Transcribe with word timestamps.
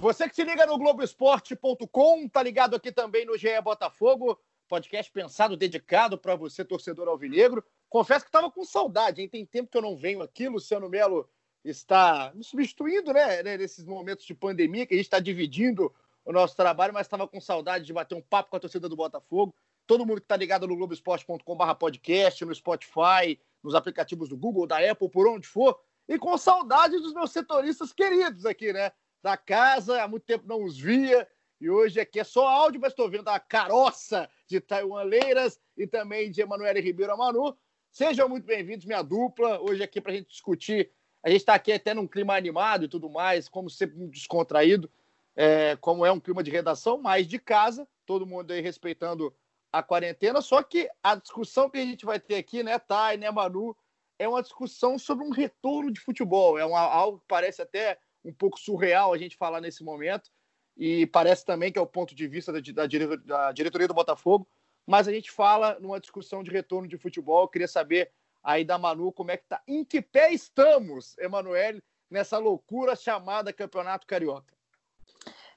Você 0.00 0.26
que 0.26 0.34
se 0.34 0.42
liga 0.42 0.64
no 0.64 0.78
Globoesporte.com, 0.78 2.26
tá 2.26 2.42
ligado 2.42 2.74
aqui 2.74 2.90
também 2.90 3.26
no 3.26 3.36
GE 3.36 3.60
Botafogo, 3.62 4.40
podcast 4.66 5.12
pensado, 5.12 5.58
dedicado 5.58 6.16
para 6.16 6.34
você, 6.34 6.64
torcedor 6.64 7.06
alvinegro. 7.06 7.62
Confesso 7.86 8.24
que 8.24 8.30
estava 8.30 8.50
com 8.50 8.64
saudade, 8.64 9.20
hein? 9.20 9.28
Tem 9.28 9.44
tempo 9.44 9.70
que 9.70 9.76
eu 9.76 9.82
não 9.82 9.98
venho 9.98 10.22
aqui. 10.22 10.48
Luciano 10.48 10.88
Melo 10.88 11.28
está 11.62 12.32
me 12.34 12.42
substituindo, 12.42 13.12
né? 13.12 13.42
né 13.42 13.58
nesses 13.58 13.84
momentos 13.84 14.24
de 14.24 14.32
pandemia, 14.32 14.86
que 14.86 14.94
a 14.94 14.96
gente 14.96 15.04
está 15.04 15.20
dividindo 15.20 15.94
o 16.24 16.32
nosso 16.32 16.56
trabalho, 16.56 16.94
mas 16.94 17.06
estava 17.06 17.28
com 17.28 17.38
saudade 17.38 17.84
de 17.84 17.92
bater 17.92 18.14
um 18.14 18.22
papo 18.22 18.48
com 18.48 18.56
a 18.56 18.60
torcida 18.60 18.88
do 18.88 18.96
Botafogo. 18.96 19.54
Todo 19.86 20.06
mundo 20.06 20.22
que 20.22 20.24
está 20.24 20.36
ligado 20.36 20.66
no 20.66 20.76
globoesporte.com.br 20.76 21.74
podcast, 21.78 22.42
no 22.46 22.54
Spotify, 22.54 23.38
nos 23.62 23.74
aplicativos 23.74 24.30
do 24.30 24.36
Google, 24.38 24.66
da 24.66 24.78
Apple, 24.78 25.10
por 25.10 25.28
onde 25.28 25.46
for. 25.46 25.78
E 26.08 26.18
com 26.18 26.38
saudade 26.38 26.98
dos 27.00 27.12
meus 27.12 27.30
setoristas 27.32 27.92
queridos 27.92 28.46
aqui, 28.46 28.72
né? 28.72 28.92
Da 29.22 29.36
casa, 29.36 30.02
há 30.02 30.08
muito 30.08 30.24
tempo 30.24 30.46
não 30.46 30.64
os 30.64 30.78
via. 30.78 31.28
E 31.60 31.68
hoje 31.68 32.00
aqui 32.00 32.18
é 32.18 32.24
só 32.24 32.48
áudio, 32.48 32.80
mas 32.80 32.92
estou 32.92 33.10
vendo 33.10 33.28
a 33.28 33.38
caroça 33.38 34.28
de 34.46 34.60
Taiwan 34.60 35.02
Leiras 35.02 35.60
e 35.76 35.86
também 35.86 36.30
de 36.30 36.40
Emanuele 36.40 36.80
Ribeiro 36.80 37.16
Manu. 37.16 37.56
Sejam 37.90 38.28
muito 38.28 38.46
bem-vindos, 38.46 38.86
minha 38.86 39.02
dupla. 39.02 39.60
Hoje 39.60 39.82
aqui 39.82 40.00
para 40.00 40.12
a 40.12 40.14
gente 40.14 40.28
discutir. 40.28 40.90
A 41.22 41.28
gente 41.28 41.40
está 41.40 41.54
aqui 41.54 41.70
até 41.70 41.92
num 41.92 42.06
clima 42.06 42.34
animado 42.34 42.84
e 42.84 42.88
tudo 42.88 43.10
mais, 43.10 43.46
como 43.46 43.68
sempre, 43.68 43.98
descontraído, 44.06 44.90
é, 45.36 45.76
como 45.76 46.06
é 46.06 46.10
um 46.10 46.18
clima 46.18 46.42
de 46.42 46.50
redação, 46.50 46.96
mas 46.96 47.26
de 47.26 47.38
casa, 47.38 47.86
todo 48.06 48.24
mundo 48.24 48.50
aí 48.52 48.62
respeitando 48.62 49.34
a 49.70 49.82
quarentena. 49.82 50.40
Só 50.40 50.62
que 50.62 50.88
a 51.02 51.14
discussão 51.14 51.68
que 51.68 51.76
a 51.76 51.84
gente 51.84 52.06
vai 52.06 52.18
ter 52.18 52.36
aqui, 52.36 52.62
né, 52.62 52.78
Thay, 52.78 53.18
né, 53.18 53.30
Manu, 53.30 53.76
é 54.18 54.26
uma 54.26 54.42
discussão 54.42 54.98
sobre 54.98 55.26
um 55.26 55.30
retorno 55.30 55.90
de 55.90 56.00
futebol. 56.00 56.58
É 56.58 56.64
uma, 56.64 56.80
algo 56.80 57.18
que 57.18 57.26
parece 57.28 57.60
até 57.60 57.98
um 58.24 58.32
pouco 58.32 58.58
surreal 58.58 59.12
a 59.12 59.18
gente 59.18 59.36
falar 59.36 59.60
nesse 59.60 59.82
momento, 59.82 60.30
e 60.76 61.06
parece 61.06 61.44
também 61.44 61.72
que 61.72 61.78
é 61.78 61.82
o 61.82 61.86
ponto 61.86 62.14
de 62.14 62.26
vista 62.26 62.52
da, 62.52 62.60
da, 62.60 63.16
da 63.16 63.52
diretoria 63.52 63.88
do 63.88 63.94
Botafogo, 63.94 64.48
mas 64.86 65.06
a 65.06 65.12
gente 65.12 65.30
fala 65.30 65.78
numa 65.78 66.00
discussão 66.00 66.42
de 66.42 66.50
retorno 66.50 66.88
de 66.88 66.96
futebol. 66.96 67.42
Eu 67.42 67.48
queria 67.48 67.68
saber 67.68 68.10
aí 68.42 68.64
da 68.64 68.78
Manu 68.78 69.12
como 69.12 69.30
é 69.30 69.36
que 69.36 69.44
tá, 69.44 69.62
em 69.68 69.84
que 69.84 70.00
pé 70.00 70.32
estamos, 70.32 71.16
Emanuele, 71.18 71.82
nessa 72.10 72.38
loucura 72.38 72.96
chamada 72.96 73.52
Campeonato 73.52 74.06
Carioca. 74.06 74.54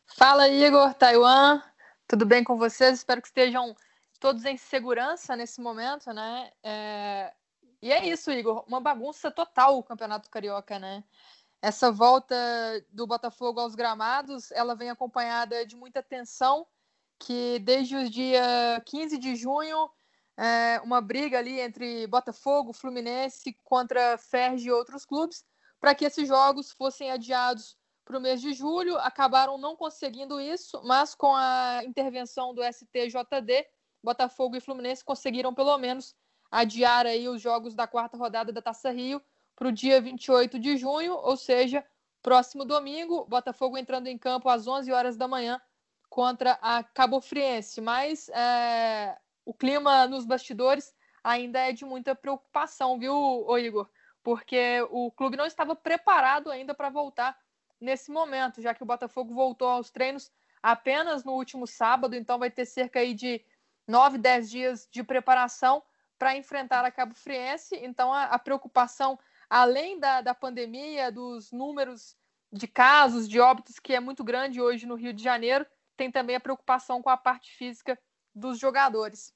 Fala, 0.05 0.47
Igor, 0.49 0.93
Taiwan, 0.93 1.61
tudo 2.07 2.25
bem 2.25 2.43
com 2.43 2.57
vocês? 2.57 2.99
Espero 2.99 3.21
que 3.21 3.27
estejam 3.27 3.75
todos 4.19 4.45
em 4.45 4.57
segurança 4.57 5.35
nesse 5.35 5.61
momento, 5.61 6.13
né? 6.13 6.51
É... 6.61 7.33
E 7.81 7.91
é 7.91 8.05
isso, 8.05 8.31
Igor, 8.31 8.63
uma 8.67 8.79
bagunça 8.79 9.31
total 9.31 9.77
o 9.77 9.83
Campeonato 9.83 10.29
Carioca, 10.29 10.77
né? 10.79 11.03
Essa 11.63 11.89
volta 11.89 12.35
do 12.91 13.07
Botafogo 13.07 13.57
aos 13.57 13.73
gramados, 13.73 14.51
ela 14.51 14.75
vem 14.75 14.89
acompanhada 14.89 15.65
de 15.65 15.77
muita 15.77 16.03
tensão, 16.03 16.67
que 17.17 17.57
desde 17.59 17.95
os 17.95 18.11
dia 18.11 18.83
15 18.85 19.17
de 19.17 19.33
junho, 19.37 19.89
é, 20.35 20.81
uma 20.83 20.99
briga 20.99 21.39
ali 21.39 21.61
entre 21.61 22.05
Botafogo, 22.07 22.73
Fluminense 22.73 23.57
contra 23.63 24.17
Ferge 24.17 24.67
e 24.67 24.71
outros 24.73 25.05
clubes, 25.05 25.45
para 25.79 25.95
que 25.95 26.03
esses 26.03 26.27
jogos 26.27 26.69
fossem 26.69 27.09
adiados 27.11 27.77
para 28.03 28.17
o 28.17 28.21
mês 28.21 28.41
de 28.41 28.51
julho, 28.51 28.97
acabaram 28.97 29.57
não 29.57 29.77
conseguindo 29.77 30.41
isso, 30.41 30.81
mas 30.83 31.15
com 31.15 31.33
a 31.33 31.81
intervenção 31.85 32.53
do 32.53 32.61
STJD, 32.61 33.65
Botafogo 34.03 34.57
e 34.57 34.59
Fluminense 34.59 35.01
conseguiram 35.01 35.53
pelo 35.53 35.77
menos 35.77 36.13
adiar 36.51 37.05
aí 37.05 37.29
os 37.29 37.41
jogos 37.41 37.73
da 37.73 37.87
quarta 37.87 38.17
rodada 38.17 38.51
da 38.51 38.61
Taça 38.61 38.91
Rio 38.91 39.23
para 39.55 39.67
o 39.67 39.71
dia 39.71 40.01
28 40.01 40.59
de 40.59 40.77
junho, 40.77 41.13
ou 41.13 41.37
seja, 41.37 41.85
próximo 42.21 42.65
domingo, 42.65 43.25
Botafogo 43.25 43.77
entrando 43.77 44.07
em 44.07 44.17
campo 44.17 44.49
às 44.49 44.67
11 44.67 44.91
horas 44.91 45.17
da 45.17 45.27
manhã 45.27 45.61
contra 46.09 46.57
a 46.61 46.83
Cabo 46.83 47.19
Friense. 47.19 47.81
Mas 47.81 48.29
é, 48.29 49.17
o 49.45 49.53
clima 49.53 50.07
nos 50.07 50.25
bastidores 50.25 50.93
ainda 51.23 51.59
é 51.59 51.71
de 51.71 51.85
muita 51.85 52.15
preocupação, 52.15 52.97
viu, 52.97 53.45
Igor? 53.57 53.89
Porque 54.21 54.81
o 54.89 55.11
clube 55.11 55.37
não 55.37 55.45
estava 55.45 55.75
preparado 55.75 56.49
ainda 56.49 56.73
para 56.73 56.89
voltar 56.89 57.37
nesse 57.79 58.11
momento, 58.11 58.61
já 58.61 58.73
que 58.73 58.83
o 58.83 58.85
Botafogo 58.85 59.33
voltou 59.33 59.67
aos 59.67 59.91
treinos 59.91 60.31
apenas 60.61 61.25
no 61.25 61.33
último 61.33 61.67
sábado, 61.67 62.15
então 62.15 62.39
vai 62.39 62.49
ter 62.49 62.65
cerca 62.65 62.99
aí 62.99 63.13
de 63.13 63.43
9, 63.85 64.17
10 64.17 64.49
dias 64.49 64.87
de 64.89 65.03
preparação 65.03 65.83
para 66.17 66.37
enfrentar 66.37 66.85
a 66.85 66.91
Cabo 66.91 67.13
Friense. 67.13 67.75
Então 67.75 68.13
a, 68.13 68.23
a 68.25 68.39
preocupação 68.39 69.19
além 69.53 69.99
da, 69.99 70.19
da 70.19 70.33
pandemia, 70.33 71.11
dos 71.11 71.51
números 71.51 72.17
de 72.51 72.67
casos, 72.67 73.29
de 73.29 73.39
óbitos, 73.39 73.77
que 73.77 73.93
é 73.93 73.99
muito 73.99 74.23
grande 74.23 74.59
hoje 74.59 74.87
no 74.87 74.95
Rio 74.95 75.13
de 75.13 75.23
Janeiro, 75.23 75.63
tem 75.95 76.11
também 76.11 76.35
a 76.35 76.39
preocupação 76.39 77.03
com 77.03 77.09
a 77.11 77.15
parte 77.15 77.55
física 77.55 77.99
dos 78.33 78.57
jogadores. 78.57 79.31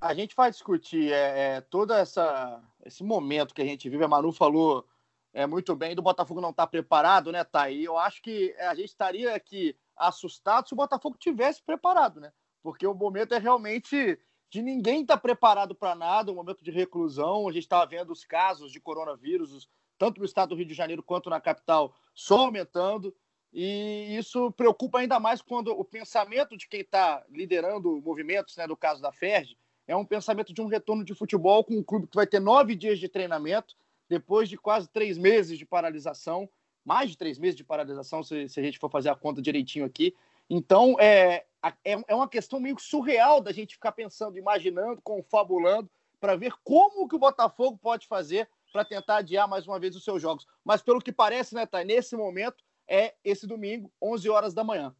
A 0.00 0.12
gente 0.14 0.34
vai 0.34 0.50
discutir 0.50 1.12
é, 1.12 1.58
é, 1.58 1.60
todo 1.60 1.92
essa, 1.92 2.60
esse 2.84 3.04
momento 3.04 3.54
que 3.54 3.62
a 3.62 3.64
gente 3.64 3.88
vive. 3.88 4.02
A 4.02 4.08
Manu 4.08 4.32
falou 4.32 4.84
é, 5.32 5.46
muito 5.46 5.76
bem 5.76 5.94
do 5.94 6.02
Botafogo 6.02 6.40
não 6.40 6.50
estar 6.50 6.64
tá 6.64 6.70
preparado, 6.70 7.30
né, 7.30 7.44
Thaí? 7.44 7.84
Eu 7.84 7.96
acho 7.96 8.20
que 8.20 8.52
a 8.58 8.74
gente 8.74 8.88
estaria 8.88 9.32
aqui 9.32 9.76
assustado 9.96 10.66
se 10.66 10.74
o 10.74 10.76
Botafogo 10.76 11.16
tivesse 11.16 11.62
preparado, 11.62 12.18
né? 12.18 12.32
Porque 12.64 12.84
o 12.84 12.94
momento 12.94 13.32
é 13.32 13.38
realmente 13.38 14.18
de 14.50 14.60
ninguém 14.60 15.02
estar 15.02 15.14
tá 15.14 15.20
preparado 15.20 15.74
para 15.74 15.94
nada, 15.94 16.32
um 16.32 16.34
momento 16.34 16.62
de 16.62 16.72
reclusão. 16.72 17.48
A 17.48 17.52
gente 17.52 17.62
está 17.62 17.84
vendo 17.84 18.12
os 18.12 18.24
casos 18.24 18.72
de 18.72 18.80
coronavírus, 18.80 19.68
tanto 19.96 20.18
no 20.18 20.26
estado 20.26 20.50
do 20.50 20.56
Rio 20.56 20.66
de 20.66 20.74
Janeiro 20.74 21.02
quanto 21.02 21.30
na 21.30 21.40
capital, 21.40 21.94
só 22.12 22.40
aumentando. 22.40 23.14
E 23.52 24.16
isso 24.16 24.50
preocupa 24.52 24.98
ainda 24.98 25.18
mais 25.18 25.40
quando 25.40 25.68
o 25.68 25.84
pensamento 25.84 26.56
de 26.56 26.68
quem 26.68 26.80
está 26.80 27.24
liderando 27.30 28.00
movimentos, 28.02 28.56
né, 28.56 28.66
no 28.66 28.76
caso 28.76 29.00
da 29.00 29.12
FERJ, 29.12 29.56
é 29.86 29.96
um 29.96 30.04
pensamento 30.04 30.52
de 30.52 30.60
um 30.60 30.66
retorno 30.66 31.04
de 31.04 31.14
futebol 31.14 31.64
com 31.64 31.74
um 31.74 31.82
clube 31.82 32.06
que 32.06 32.14
vai 32.14 32.26
ter 32.26 32.40
nove 32.40 32.74
dias 32.74 32.98
de 32.98 33.08
treinamento, 33.08 33.76
depois 34.08 34.48
de 34.48 34.56
quase 34.56 34.88
três 34.88 35.16
meses 35.16 35.58
de 35.58 35.66
paralisação, 35.66 36.48
mais 36.84 37.10
de 37.10 37.16
três 37.16 37.38
meses 37.38 37.56
de 37.56 37.64
paralisação, 37.64 38.22
se, 38.22 38.48
se 38.48 38.58
a 38.58 38.62
gente 38.62 38.78
for 38.78 38.90
fazer 38.90 39.10
a 39.10 39.16
conta 39.16 39.42
direitinho 39.42 39.84
aqui. 39.84 40.14
Então, 40.52 40.96
é, 40.98 41.44
é, 41.84 41.92
é 42.08 42.14
uma 42.14 42.28
questão 42.28 42.58
meio 42.58 42.76
surreal 42.76 43.40
da 43.40 43.52
gente 43.52 43.74
ficar 43.74 43.92
pensando, 43.92 44.36
imaginando, 44.36 45.00
confabulando, 45.00 45.88
para 46.18 46.34
ver 46.34 46.52
como 46.64 47.08
que 47.08 47.14
o 47.14 47.20
Botafogo 47.20 47.78
pode 47.80 48.08
fazer 48.08 48.48
para 48.72 48.84
tentar 48.84 49.18
adiar 49.18 49.48
mais 49.48 49.66
uma 49.66 49.78
vez 49.78 49.94
os 49.94 50.02
seus 50.02 50.20
jogos. 50.20 50.44
Mas 50.64 50.82
pelo 50.82 51.00
que 51.00 51.12
parece, 51.12 51.54
né, 51.54 51.66
tá, 51.66 51.84
nesse 51.84 52.16
momento, 52.16 52.64
é 52.88 53.14
esse 53.24 53.46
domingo, 53.46 53.92
11 54.02 54.28
horas 54.28 54.52
da 54.52 54.64
manhã. 54.64 54.92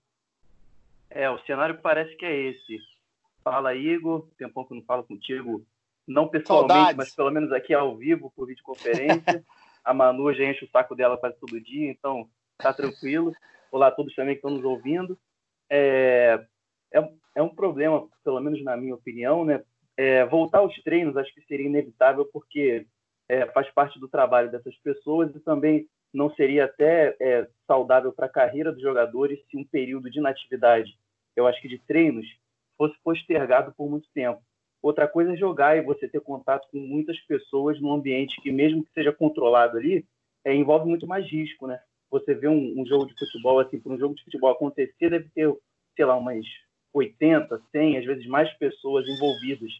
É, 1.11 1.29
o 1.29 1.39
cenário 1.41 1.81
parece 1.83 2.15
que 2.15 2.25
é 2.25 2.51
esse. 2.51 2.79
Fala, 3.43 3.75
Igor. 3.75 4.29
Tempão 4.39 4.65
que 4.65 4.73
eu 4.73 4.77
não 4.77 4.85
falo 4.85 5.03
contigo, 5.03 5.67
não 6.07 6.29
pessoalmente, 6.29 6.73
Saudades. 6.73 6.97
mas 6.97 7.15
pelo 7.15 7.31
menos 7.33 7.51
aqui 7.51 7.75
ao 7.75 7.97
vivo, 7.97 8.33
por 8.37 8.47
videoconferência. 8.47 9.45
a 9.85 9.93
Manu 9.93 10.33
já 10.33 10.45
enche 10.45 10.65
o 10.65 10.71
saco 10.71 10.95
dela 10.95 11.19
quase 11.19 11.37
todo 11.41 11.61
dia, 11.61 11.91
então 11.91 12.31
tá 12.57 12.73
tranquilo. 12.73 13.35
Olá 13.73 13.89
a 13.89 13.93
todos 13.93 14.15
também 14.15 14.35
que 14.35 14.39
estão 14.39 14.53
nos 14.53 14.65
ouvindo 14.65 15.19
é, 15.71 16.45
é, 16.93 17.13
é, 17.37 17.43
um 17.43 17.55
problema, 17.55 18.09
pelo 18.25 18.41
menos 18.41 18.63
na 18.65 18.77
minha 18.77 18.95
opinião, 18.95 19.45
né? 19.45 19.63
É, 19.97 20.25
voltar 20.25 20.59
aos 20.59 20.75
treinos 20.83 21.17
acho 21.17 21.33
que 21.35 21.43
seria 21.43 21.67
inevitável 21.67 22.25
porque 22.33 22.87
é, 23.29 23.47
faz 23.47 23.71
parte 23.71 23.99
do 24.01 24.09
trabalho 24.09 24.51
dessas 24.51 24.77
pessoas 24.79 25.35
e 25.35 25.41
também 25.41 25.87
não 26.13 26.31
seria 26.35 26.65
até 26.65 27.17
é, 27.21 27.47
saudável 27.67 28.13
para 28.13 28.27
a 28.27 28.31
carreira 28.31 28.73
dos 28.73 28.83
jogadores 28.83 29.39
se 29.49 29.57
um 29.57 29.65
período 29.65 30.11
de 30.11 30.19
inatividade, 30.19 30.99
eu 31.37 31.47
acho 31.47 31.61
que 31.61 31.69
de 31.69 31.79
treinos, 31.79 32.27
fosse 32.77 32.97
postergado 33.05 33.73
por 33.77 33.89
muito 33.89 34.09
tempo. 34.13 34.43
Outra 34.83 35.07
coisa 35.07 35.35
é 35.35 35.37
jogar 35.37 35.77
e 35.77 35.83
você 35.83 36.09
ter 36.09 36.21
contato 36.21 36.67
com 36.73 36.79
muitas 36.79 37.21
pessoas 37.21 37.81
num 37.81 37.93
ambiente 37.93 38.41
que, 38.41 38.51
mesmo 38.51 38.83
que 38.83 38.93
seja 38.93 39.13
controlado 39.13 39.77
ali, 39.77 40.07
é, 40.45 40.55
envolve 40.55 40.89
muito 40.89 41.07
mais 41.07 41.31
risco, 41.31 41.67
né? 41.67 41.81
Você 42.11 42.35
vê 42.35 42.49
um, 42.49 42.81
um, 42.81 42.87
jogo 42.87 43.07
de 43.07 43.19
futebol, 43.19 43.61
assim, 43.61 43.79
para 43.79 43.93
um 43.93 43.99
jogo 43.99 44.15
de 44.15 44.25
futebol 44.25 44.51
acontecer, 44.51 45.11
deve 45.11 45.29
ter, 45.35 45.53
sei 45.97 46.05
lá, 46.05 46.17
umas 46.17 46.45
80, 46.93 47.61
100, 47.71 47.99
às 47.99 48.05
vezes 48.05 48.27
mais 48.27 48.53
pessoas 48.55 49.07
envolvidas. 49.07 49.71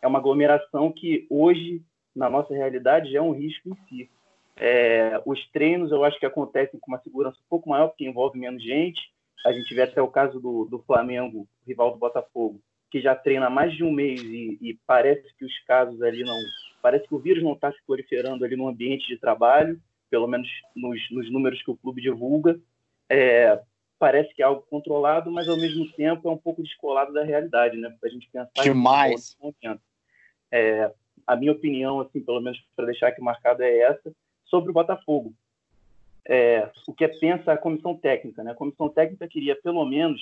É 0.00 0.06
uma 0.06 0.18
aglomeração 0.18 0.92
que 0.92 1.26
hoje, 1.28 1.82
na 2.14 2.30
nossa 2.30 2.54
realidade, 2.54 3.10
já 3.10 3.18
é 3.18 3.22
um 3.22 3.32
risco 3.32 3.68
em 3.68 3.76
si. 3.88 4.10
É, 4.56 5.20
os 5.24 5.44
treinos 5.50 5.90
eu 5.90 6.04
acho 6.04 6.18
que 6.18 6.26
acontecem 6.26 6.78
com 6.78 6.90
uma 6.90 7.00
segurança 7.00 7.38
um 7.38 7.48
pouco 7.48 7.68
maior, 7.68 7.88
porque 7.88 8.06
envolve 8.06 8.38
menos 8.38 8.62
gente. 8.62 9.00
A 9.44 9.52
gente 9.52 9.74
vê 9.74 9.82
até 9.82 10.00
o 10.00 10.08
caso 10.08 10.38
do, 10.40 10.66
do 10.66 10.78
Flamengo, 10.80 11.48
rival 11.66 11.90
do 11.90 11.98
Botafogo, 11.98 12.60
que 12.90 13.00
já 13.00 13.14
treina 13.14 13.46
há 13.46 13.50
mais 13.50 13.74
de 13.74 13.82
um 13.82 13.90
mês 13.90 14.20
e, 14.22 14.58
e, 14.60 14.78
parece 14.86 15.34
que 15.36 15.44
os 15.44 15.58
casos 15.64 16.00
ali 16.02 16.22
não. 16.22 16.36
Parece 16.80 17.08
que 17.08 17.14
o 17.14 17.18
vírus 17.18 17.42
não 17.42 17.54
está 17.54 17.72
se 17.72 17.78
proliferando 17.86 18.44
ali 18.44 18.54
no 18.54 18.68
ambiente 18.68 19.06
de 19.08 19.16
trabalho, 19.16 19.80
pelo 20.12 20.26
menos 20.26 20.46
nos, 20.76 21.00
nos 21.10 21.32
números 21.32 21.62
que 21.62 21.70
o 21.70 21.76
clube 21.76 22.02
divulga. 22.02 22.60
É, 23.08 23.58
parece 23.98 24.34
que 24.34 24.42
é 24.42 24.44
algo 24.44 24.60
controlado, 24.68 25.30
mas 25.30 25.48
ao 25.48 25.56
mesmo 25.56 25.90
tempo 25.92 26.28
é 26.28 26.30
um 26.30 26.36
pouco 26.36 26.62
descolado 26.62 27.14
da 27.14 27.24
realidade, 27.24 27.78
né? 27.78 27.88
Para 27.98 28.10
a 28.10 28.12
gente 28.12 28.28
pensar 28.30 28.62
demais. 28.62 29.34
Em 29.42 29.78
é, 30.52 30.92
a 31.26 31.34
minha 31.34 31.52
opinião, 31.52 31.98
assim, 32.00 32.20
pelo 32.20 32.42
menos 32.42 32.62
para 32.76 32.84
deixar 32.84 33.08
aqui 33.08 33.22
marcada 33.22 33.64
é 33.64 33.78
essa 33.78 34.14
sobre 34.44 34.70
o 34.70 34.74
Botafogo. 34.74 35.32
É, 36.28 36.70
o 36.86 36.92
que 36.92 37.04
é 37.04 37.08
pensa 37.08 37.52
a 37.52 37.56
comissão 37.56 37.96
técnica, 37.96 38.44
né? 38.44 38.50
A 38.52 38.56
comissão 38.56 38.90
técnica 38.90 39.26
queria 39.26 39.56
pelo 39.56 39.86
menos 39.86 40.20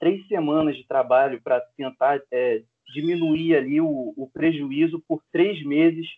três 0.00 0.26
semanas 0.26 0.76
de 0.76 0.84
trabalho 0.84 1.40
para 1.40 1.60
tentar 1.76 2.20
é, 2.32 2.62
diminuir 2.92 3.54
ali 3.54 3.80
o, 3.80 4.12
o, 4.16 4.28
prejuízo 4.32 5.00
por 5.06 5.22
três 5.30 5.64
meses 5.64 6.08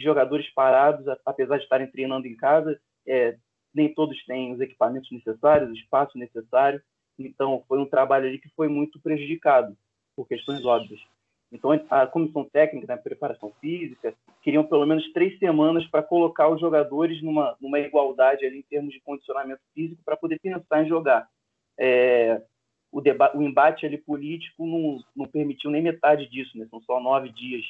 de 0.00 0.04
jogadores 0.04 0.48
parados, 0.54 1.06
apesar 1.26 1.58
de 1.58 1.64
estarem 1.64 1.86
treinando 1.86 2.26
em 2.26 2.34
casa, 2.34 2.80
é, 3.06 3.36
nem 3.72 3.92
todos 3.92 4.24
têm 4.24 4.52
os 4.54 4.60
equipamentos 4.60 5.10
necessários, 5.12 5.70
o 5.70 5.74
espaço 5.74 6.16
necessário. 6.16 6.80
Então, 7.18 7.62
foi 7.68 7.78
um 7.78 7.86
trabalho 7.86 8.26
ali 8.26 8.38
que 8.38 8.48
foi 8.56 8.66
muito 8.66 8.98
prejudicado, 8.98 9.76
por 10.16 10.26
questões 10.26 10.64
óbvias. 10.64 11.00
Então, 11.52 11.70
a 11.90 12.06
comissão 12.06 12.44
técnica, 12.44 12.86
na 12.86 12.96
né, 12.96 13.02
preparação 13.02 13.52
física, 13.60 14.14
queriam 14.40 14.64
pelo 14.64 14.86
menos 14.86 15.12
três 15.12 15.38
semanas 15.38 15.86
para 15.86 16.02
colocar 16.02 16.48
os 16.48 16.60
jogadores 16.60 17.20
numa, 17.22 17.56
numa 17.60 17.78
igualdade 17.78 18.46
ali 18.46 18.58
em 18.58 18.62
termos 18.62 18.94
de 18.94 19.00
condicionamento 19.00 19.60
físico 19.74 20.00
para 20.02 20.16
poder 20.16 20.40
pensar 20.40 20.82
em 20.82 20.88
jogar. 20.88 21.28
É, 21.78 22.40
o, 22.90 23.00
o 23.00 23.42
embate 23.42 23.84
ali 23.84 23.98
político 23.98 24.64
não, 24.64 25.04
não 25.14 25.26
permitiu 25.26 25.70
nem 25.70 25.82
metade 25.82 26.26
disso, 26.28 26.56
né? 26.56 26.66
são 26.70 26.80
só 26.82 27.00
nove 27.00 27.28
dias. 27.30 27.64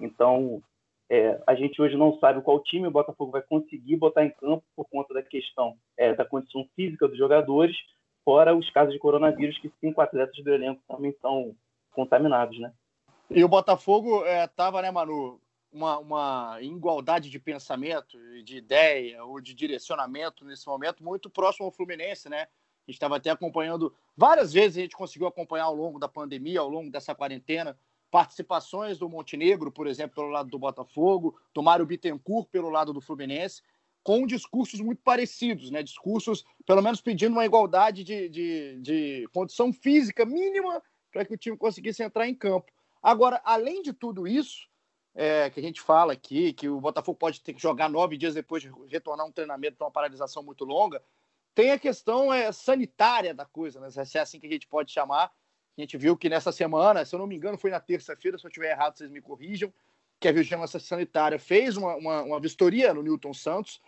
Então, 0.00 0.62
é, 1.08 1.40
a 1.46 1.54
gente 1.54 1.80
hoje 1.80 1.96
não 1.96 2.18
sabe 2.18 2.42
qual 2.42 2.62
time 2.62 2.88
o 2.88 2.90
Botafogo 2.90 3.30
vai 3.30 3.42
conseguir 3.42 3.96
botar 3.96 4.24
em 4.24 4.30
campo 4.30 4.64
por 4.74 4.88
conta 4.88 5.14
da 5.14 5.22
questão 5.22 5.76
é, 5.96 6.14
da 6.14 6.24
condição 6.24 6.68
física 6.74 7.06
dos 7.06 7.16
jogadores, 7.16 7.76
fora 8.24 8.56
os 8.56 8.68
casos 8.70 8.92
de 8.92 8.98
coronavírus, 8.98 9.58
que 9.58 9.70
cinco 9.80 10.00
atletas 10.00 10.42
do 10.42 10.52
elenco 10.52 10.82
também 10.88 11.10
estão 11.10 11.54
contaminados, 11.92 12.58
né? 12.58 12.72
E 13.30 13.42
o 13.44 13.48
Botafogo 13.48 14.24
estava, 14.24 14.80
é, 14.80 14.82
né, 14.82 14.90
Manu, 14.90 15.40
uma, 15.72 15.98
uma 15.98 16.58
igualdade 16.60 17.30
de 17.30 17.38
pensamento, 17.38 18.18
de 18.42 18.56
ideia 18.56 19.24
ou 19.24 19.40
de 19.40 19.54
direcionamento 19.54 20.44
nesse 20.44 20.66
momento 20.66 21.04
muito 21.04 21.30
próximo 21.30 21.66
ao 21.66 21.72
Fluminense, 21.72 22.28
né? 22.28 22.42
A 22.42 22.90
gente 22.90 22.96
estava 22.96 23.16
até 23.16 23.30
acompanhando, 23.30 23.92
várias 24.16 24.52
vezes 24.52 24.78
a 24.78 24.80
gente 24.80 24.96
conseguiu 24.96 25.26
acompanhar 25.26 25.64
ao 25.64 25.74
longo 25.74 25.98
da 25.98 26.08
pandemia, 26.08 26.60
ao 26.60 26.68
longo 26.68 26.90
dessa 26.90 27.14
quarentena, 27.14 27.76
participações 28.10 28.98
do 28.98 29.08
Montenegro, 29.08 29.70
por 29.70 29.86
exemplo, 29.86 30.16
pelo 30.16 30.28
lado 30.28 30.48
do 30.48 30.58
Botafogo, 30.58 31.38
do 31.52 31.62
Mário 31.62 31.86
Bittencourt 31.86 32.48
pelo 32.50 32.70
lado 32.70 32.92
do 32.92 33.00
Fluminense, 33.00 33.62
com 34.02 34.26
discursos 34.26 34.80
muito 34.80 35.02
parecidos, 35.02 35.70
né? 35.70 35.82
Discursos, 35.82 36.44
pelo 36.64 36.80
menos 36.80 37.00
pedindo 37.00 37.32
uma 37.32 37.44
igualdade 37.44 38.04
de, 38.04 38.28
de, 38.28 38.80
de 38.80 39.28
condição 39.32 39.72
física 39.72 40.24
mínima 40.24 40.80
para 41.10 41.24
que 41.24 41.34
o 41.34 41.36
time 41.36 41.56
conseguisse 41.56 42.02
entrar 42.02 42.28
em 42.28 42.34
campo. 42.34 42.70
Agora, 43.02 43.40
além 43.44 43.82
de 43.82 43.92
tudo 43.92 44.26
isso, 44.26 44.68
é, 45.14 45.48
que 45.50 45.58
a 45.58 45.62
gente 45.62 45.80
fala 45.80 46.12
aqui, 46.12 46.52
que 46.52 46.68
o 46.68 46.80
Botafogo 46.80 47.18
pode 47.18 47.40
ter 47.40 47.54
que 47.54 47.60
jogar 47.60 47.88
nove 47.88 48.16
dias 48.16 48.34
depois 48.34 48.62
de 48.62 48.70
retornar 48.88 49.26
um 49.26 49.32
treinamento 49.32 49.76
para 49.76 49.86
uma 49.86 49.92
paralisação 49.92 50.42
muito 50.42 50.64
longa, 50.64 51.02
tem 51.54 51.70
a 51.70 51.78
questão 51.78 52.32
é, 52.32 52.52
sanitária 52.52 53.32
da 53.32 53.46
coisa, 53.46 53.80
né? 53.80 53.90
se 53.90 54.18
é 54.18 54.20
assim 54.20 54.38
que 54.38 54.46
a 54.46 54.50
gente 54.50 54.68
pode 54.68 54.92
chamar, 54.92 55.32
a 55.76 55.80
gente 55.80 55.96
viu 55.96 56.16
que 56.16 56.28
nessa 56.28 56.50
semana, 56.50 57.04
se 57.04 57.14
eu 57.14 57.18
não 57.18 57.26
me 57.26 57.36
engano, 57.36 57.58
foi 57.58 57.70
na 57.70 57.80
terça-feira, 57.80 58.38
se 58.38 58.46
eu 58.46 58.48
estiver 58.48 58.70
errado, 58.70 58.96
vocês 58.96 59.10
me 59.10 59.20
corrijam, 59.20 59.72
que 60.18 60.28
a 60.28 60.32
Vigilância 60.32 60.80
Sanitária 60.80 61.38
fez 61.38 61.76
uma, 61.76 61.94
uma, 61.96 62.22
uma 62.22 62.40
vistoria 62.40 62.94
no 62.94 63.02
Newton 63.02 63.34
Santos 63.34 63.80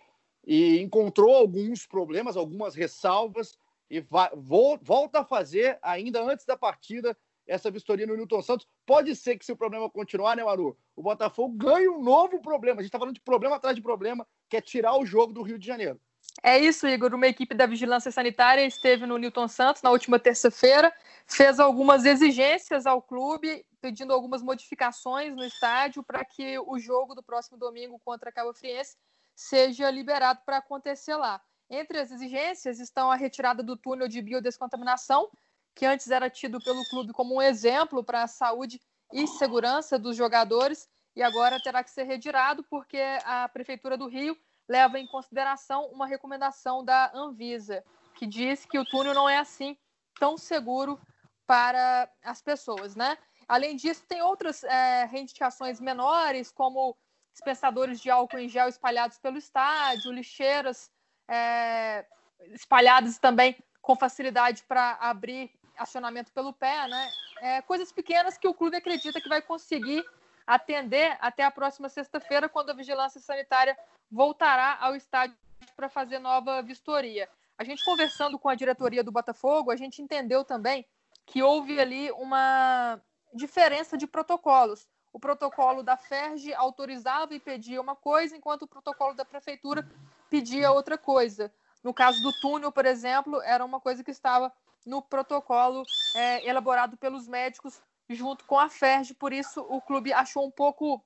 e 0.45 0.79
encontrou 0.79 1.35
alguns 1.35 1.87
problemas, 1.87 2.37
algumas 2.37 2.75
ressalvas, 2.75 3.57
e 3.89 3.99
vai, 3.99 4.29
vo, 4.35 4.77
volta 4.81 5.21
a 5.21 5.25
fazer, 5.25 5.79
ainda 5.81 6.21
antes 6.21 6.45
da 6.45 6.55
partida, 6.55 7.17
essa 7.47 7.71
vistoria 7.71 8.05
no 8.05 8.15
Newton 8.15 8.41
Santos. 8.43 8.67
Pode 8.85 9.15
ser 9.15 9.37
que, 9.37 9.45
se 9.45 9.51
o 9.51 9.57
problema 9.57 9.89
continuar, 9.89 10.35
né, 10.35 10.43
Maru? 10.43 10.77
O 10.95 11.01
Botafogo 11.01 11.55
ganhe 11.57 11.89
um 11.89 12.01
novo 12.01 12.39
problema. 12.39 12.79
A 12.79 12.83
gente 12.83 12.89
está 12.89 12.99
falando 12.99 13.15
de 13.15 13.21
problema 13.21 13.55
atrás 13.55 13.75
de 13.75 13.81
problema, 13.81 14.27
que 14.47 14.57
é 14.57 14.61
tirar 14.61 14.95
o 14.95 15.05
jogo 15.05 15.33
do 15.33 15.41
Rio 15.41 15.57
de 15.57 15.65
Janeiro. 15.65 15.99
É 16.41 16.57
isso, 16.57 16.87
Igor. 16.87 17.13
Uma 17.13 17.27
equipe 17.27 17.53
da 17.53 17.65
Vigilância 17.65 18.11
Sanitária 18.11 18.65
esteve 18.65 19.05
no 19.05 19.17
Newton 19.17 19.47
Santos 19.47 19.81
na 19.81 19.91
última 19.91 20.17
terça-feira, 20.17 20.93
fez 21.25 21.59
algumas 21.59 22.05
exigências 22.05 22.85
ao 22.85 23.01
clube, 23.01 23.65
pedindo 23.81 24.13
algumas 24.13 24.41
modificações 24.41 25.35
no 25.35 25.43
estádio 25.43 26.03
para 26.03 26.23
que 26.23 26.57
o 26.59 26.79
jogo 26.79 27.13
do 27.13 27.23
próximo 27.23 27.57
domingo 27.57 27.99
contra 27.99 28.29
a 28.29 28.33
Cabo 28.33 28.53
Friense 28.53 28.95
seja 29.35 29.89
liberado 29.89 30.41
para 30.45 30.57
acontecer 30.57 31.15
lá. 31.15 31.41
Entre 31.69 31.99
as 31.99 32.11
exigências 32.11 32.79
estão 32.79 33.11
a 33.11 33.15
retirada 33.15 33.61
do 33.61 33.77
túnel 33.77 34.07
de 34.07 34.21
biodescontaminação, 34.21 35.29
que 35.75 35.85
antes 35.85 36.09
era 36.09 36.29
tido 36.29 36.59
pelo 36.63 36.83
clube 36.89 37.13
como 37.13 37.35
um 37.35 37.41
exemplo 37.41 38.03
para 38.03 38.23
a 38.23 38.27
saúde 38.27 38.81
e 39.13 39.27
segurança 39.27 39.99
dos 39.99 40.15
jogadores, 40.15 40.89
e 41.15 41.21
agora 41.21 41.59
terá 41.61 41.83
que 41.83 41.91
ser 41.91 42.03
retirado 42.03 42.63
porque 42.63 42.99
a 43.23 43.47
Prefeitura 43.49 43.97
do 43.97 44.07
Rio 44.07 44.37
leva 44.69 44.99
em 44.99 45.07
consideração 45.07 45.87
uma 45.87 46.05
recomendação 46.05 46.85
da 46.85 47.11
Anvisa, 47.13 47.83
que 48.13 48.27
diz 48.27 48.65
que 48.65 48.77
o 48.77 48.85
túnel 48.85 49.15
não 49.15 49.27
é 49.27 49.39
assim 49.39 49.75
tão 50.19 50.37
seguro 50.37 50.99
para 51.47 52.07
as 52.23 52.41
pessoas, 52.41 52.95
né? 52.95 53.17
Além 53.47 53.75
disso, 53.75 54.05
tem 54.07 54.21
outras 54.21 54.63
é, 54.63 55.05
reivindicações 55.05 55.79
menores, 55.79 56.51
como 56.51 56.95
dispensadores 57.33 57.99
de 57.99 58.11
álcool 58.11 58.37
em 58.37 58.47
gel 58.47 58.67
espalhados 58.67 59.17
pelo 59.17 59.37
estádio, 59.37 60.11
lixeiras 60.11 60.91
é, 61.27 62.05
espalhadas 62.51 63.17
também 63.17 63.57
com 63.81 63.95
facilidade 63.95 64.63
para 64.67 64.97
abrir 65.01 65.51
acionamento 65.77 66.31
pelo 66.31 66.53
pé, 66.53 66.87
né? 66.87 67.09
É, 67.41 67.61
coisas 67.63 67.91
pequenas 67.91 68.37
que 68.37 68.47
o 68.47 68.53
clube 68.53 68.75
acredita 68.75 69.19
que 69.19 69.29
vai 69.29 69.41
conseguir 69.41 70.05
atender 70.49 71.15
até 71.21 71.43
a 71.43 71.51
próxima 71.51 71.87
sexta-feira, 71.89 72.49
quando 72.49 72.71
a 72.71 72.73
vigilância 72.73 73.21
sanitária 73.21 73.77
voltará 74.11 74.79
ao 74.81 74.95
estádio 74.95 75.37
para 75.75 75.87
fazer 75.87 76.17
nova 76.17 76.63
vistoria. 76.63 77.29
A 77.55 77.63
gente 77.63 77.85
conversando 77.85 78.39
com 78.39 78.49
a 78.49 78.55
diretoria 78.55 79.03
do 79.03 79.11
Botafogo, 79.11 79.69
a 79.69 79.75
gente 79.75 80.01
entendeu 80.01 80.43
também 80.43 80.83
que 81.23 81.43
houve 81.43 81.79
ali 81.79 82.11
uma 82.13 82.99
diferença 83.31 83.95
de 83.95 84.07
protocolos. 84.07 84.87
O 85.13 85.19
protocolo 85.19 85.83
da 85.83 85.95
FERJ 85.95 86.55
autorizava 86.55 87.35
e 87.35 87.39
pedia 87.39 87.79
uma 87.79 87.95
coisa, 87.95 88.35
enquanto 88.35 88.63
o 88.63 88.67
protocolo 88.67 89.13
da 89.13 89.23
prefeitura 89.23 89.87
pedia 90.31 90.71
outra 90.71 90.97
coisa. 90.97 91.53
No 91.83 91.93
caso 91.93 92.23
do 92.23 92.33
túnel, 92.41 92.71
por 92.71 92.87
exemplo, 92.87 93.39
era 93.43 93.63
uma 93.63 93.79
coisa 93.79 94.03
que 94.03 94.09
estava 94.09 94.51
no 94.83 94.99
protocolo 94.99 95.83
é, 96.15 96.43
elaborado 96.49 96.97
pelos 96.97 97.27
médicos 97.27 97.79
junto 98.09 98.43
com 98.45 98.59
a 98.59 98.69
FERJ, 98.69 99.13
por 99.13 99.31
isso 99.31 99.61
o 99.69 99.81
clube 99.81 100.11
achou 100.11 100.45
um 100.45 100.51
pouco, 100.51 101.03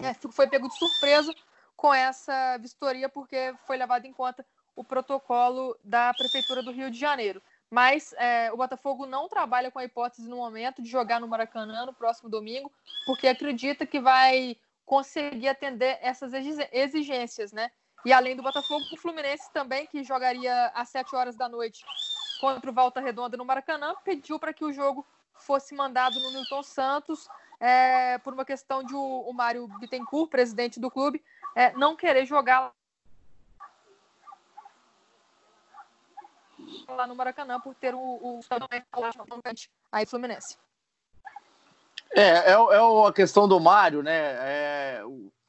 é, 0.00 0.14
foi 0.14 0.48
pego 0.48 0.68
de 0.68 0.78
surpresa 0.78 1.34
com 1.76 1.92
essa 1.92 2.56
vistoria, 2.58 3.08
porque 3.08 3.54
foi 3.66 3.76
levado 3.76 4.06
em 4.06 4.12
conta 4.12 4.44
o 4.74 4.82
protocolo 4.82 5.76
da 5.84 6.14
Prefeitura 6.14 6.62
do 6.62 6.72
Rio 6.72 6.90
de 6.90 6.98
Janeiro. 6.98 7.42
Mas 7.70 8.14
é, 8.14 8.50
o 8.52 8.56
Botafogo 8.56 9.04
não 9.04 9.28
trabalha 9.28 9.70
com 9.70 9.78
a 9.78 9.84
hipótese 9.84 10.28
no 10.28 10.36
momento 10.36 10.80
de 10.80 10.88
jogar 10.88 11.20
no 11.20 11.28
Maracanã 11.28 11.84
no 11.84 11.92
próximo 11.92 12.30
domingo, 12.30 12.72
porque 13.04 13.28
acredita 13.28 13.86
que 13.86 14.00
vai 14.00 14.56
conseguir 14.86 15.48
atender 15.48 15.98
essas 16.00 16.32
exigências, 16.72 17.52
né? 17.52 17.70
E 18.06 18.12
além 18.12 18.34
do 18.34 18.42
Botafogo, 18.42 18.84
o 18.92 18.96
Fluminense 18.96 19.52
também, 19.52 19.86
que 19.86 20.02
jogaria 20.02 20.68
às 20.68 20.88
7 20.88 21.14
horas 21.14 21.36
da 21.36 21.48
noite 21.48 21.84
contra 22.40 22.70
o 22.70 22.72
Volta 22.72 23.00
Redonda 23.00 23.36
no 23.36 23.44
Maracanã, 23.44 23.94
pediu 24.04 24.38
para 24.38 24.54
que 24.54 24.64
o 24.64 24.72
jogo 24.72 25.04
fosse 25.38 25.74
mandado 25.74 26.18
no 26.20 26.30
Newton 26.30 26.62
Santos, 26.62 27.28
é, 27.60 28.18
por 28.18 28.32
uma 28.32 28.44
questão 28.44 28.82
de 28.82 28.94
o, 28.94 29.20
o 29.28 29.32
Mário 29.32 29.66
Bittencourt, 29.80 30.30
presidente 30.30 30.78
do 30.78 30.90
clube, 30.90 31.22
é, 31.54 31.72
não 31.72 31.96
querer 31.96 32.24
jogar 32.24 32.72
lá 36.88 37.06
no 37.06 37.14
Maracanã 37.14 37.60
por 37.60 37.74
ter 37.74 37.94
o, 37.94 38.40
aí 39.92 40.06
Fluminense. 40.06 40.56
É, 42.14 42.22
é, 42.22 42.52
é 42.52 43.06
a 43.08 43.12
questão 43.12 43.46
do 43.46 43.60
Mário, 43.60 44.02
né? 44.02 44.16
É, 44.40 45.02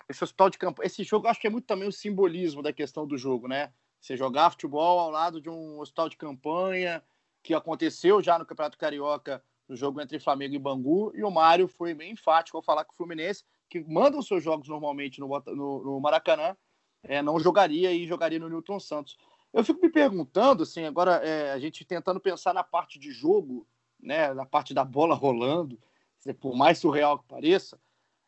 esse 0.08 0.24
hospital 0.24 0.50
de 0.50 0.58
campo, 0.58 0.84
esse 0.84 1.04
jogo 1.04 1.28
acho 1.28 1.40
que 1.40 1.48
é 1.48 1.50
muito 1.50 1.66
também 1.66 1.88
o 1.88 1.92
simbolismo 1.92 2.62
da 2.62 2.74
questão 2.74 3.08
do 3.08 3.18
jogo, 3.18 3.48
né? 3.48 3.72
Você 4.02 4.18
jogar 4.18 4.50
futebol 4.50 5.00
ao 5.00 5.12
lado 5.12 5.42
de 5.42 5.50
um 5.50 5.80
hospital 5.80 6.10
de 6.10 6.18
campanha 6.18 7.04
que 7.44 7.54
aconteceu 7.54 8.22
já 8.22 8.38
no 8.38 8.46
Campeonato 8.46 8.78
Carioca 8.78 9.44
no 9.70 9.76
jogo 9.76 10.02
entre 10.02 10.20
Flamengo 10.20 10.56
e 10.56 10.60
Bangu, 10.60 11.12
e 11.16 11.24
o 11.24 11.30
Mário 11.30 11.68
foi 11.68 11.94
bem 11.94 12.14
enfático 12.14 12.58
ao 12.58 12.64
falar 12.64 12.84
com 12.84 12.92
o 12.92 12.96
Fluminense, 12.96 13.46
que 13.70 13.80
manda 13.82 14.18
os 14.18 14.28
seus 14.28 14.44
jogos 14.44 14.68
normalmente 14.68 15.20
no, 15.20 15.28
no, 15.28 15.84
no 15.84 16.00
Maracanã, 16.02 16.58
é, 17.04 17.22
não 17.22 17.40
jogaria 17.40 17.92
e 17.94 18.08
jogaria 18.08 18.40
no 18.40 18.50
Newton 18.50 18.80
Santos. 18.80 19.16
Eu 19.54 19.64
fico 19.64 19.80
me 19.80 19.90
perguntando, 19.90 20.64
assim, 20.64 20.86
agora 20.86 21.18
é, 21.18 21.52
a 21.52 21.60
gente 21.60 21.86
tentando 21.86 22.20
pensar 22.20 22.52
na 22.54 22.64
parte 22.64 22.98
de 22.98 23.12
jogo, 23.12 23.68
né, 24.00 24.34
na 24.34 24.46
parte 24.46 24.74
da 24.74 24.84
bola 24.84 25.14
rolando, 25.14 25.80
por 26.40 26.56
mais 26.56 26.80
surreal 26.80 27.20
que 27.20 27.26
pareça. 27.26 27.80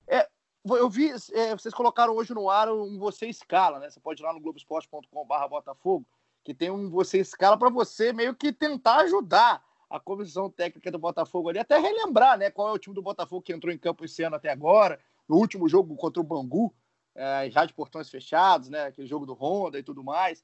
É, 0.08 0.28
eu 0.64 0.90
vi, 0.90 1.12
é, 1.34 1.56
vocês 1.56 1.74
colocaram 1.74 2.16
hoje 2.16 2.34
no 2.34 2.50
ar 2.50 2.72
um 2.72 3.00
Você 3.00 3.28
Escala, 3.28 3.80
né? 3.80 3.90
Você 3.90 4.00
pode 4.00 4.22
ir 4.22 4.26
lá 4.26 4.32
no 4.32 4.40
globesport.com.br 4.40 5.48
Botafogo, 5.50 6.06
que 6.44 6.54
tem 6.54 6.70
um 6.70 6.90
Você 6.90 7.20
Escala 7.20 7.58
para 7.58 7.70
você 7.70 8.14
meio 8.14 8.36
que 8.36 8.54
tentar 8.54 8.98
ajudar 8.98 9.64
a 9.92 10.00
comissão 10.00 10.50
técnica 10.50 10.90
do 10.90 10.98
Botafogo 10.98 11.50
ali, 11.50 11.60
até 11.60 11.78
relembrar, 11.78 12.38
né? 12.38 12.50
Qual 12.50 12.70
é 12.70 12.72
o 12.72 12.80
time 12.80 12.96
do 12.96 13.02
Botafogo 13.02 13.42
que 13.42 13.52
entrou 13.52 13.74
em 13.74 13.78
campo 13.78 14.06
esse 14.06 14.24
ano 14.24 14.38
até 14.38 14.50
agora, 14.50 15.00
no 15.28 15.36
último 15.36 15.68
jogo 15.68 15.96
contra 15.96 16.22
o 16.22 16.26
Bangu, 16.26 16.74
é, 17.14 17.50
já 17.52 17.66
de 17.66 17.74
portões 17.74 18.10
fechados, 18.10 18.70
né? 18.70 18.86
Aquele 18.86 19.06
jogo 19.06 19.26
do 19.26 19.34
Honda 19.34 19.78
e 19.78 19.84
tudo 19.84 20.02
mais. 20.02 20.44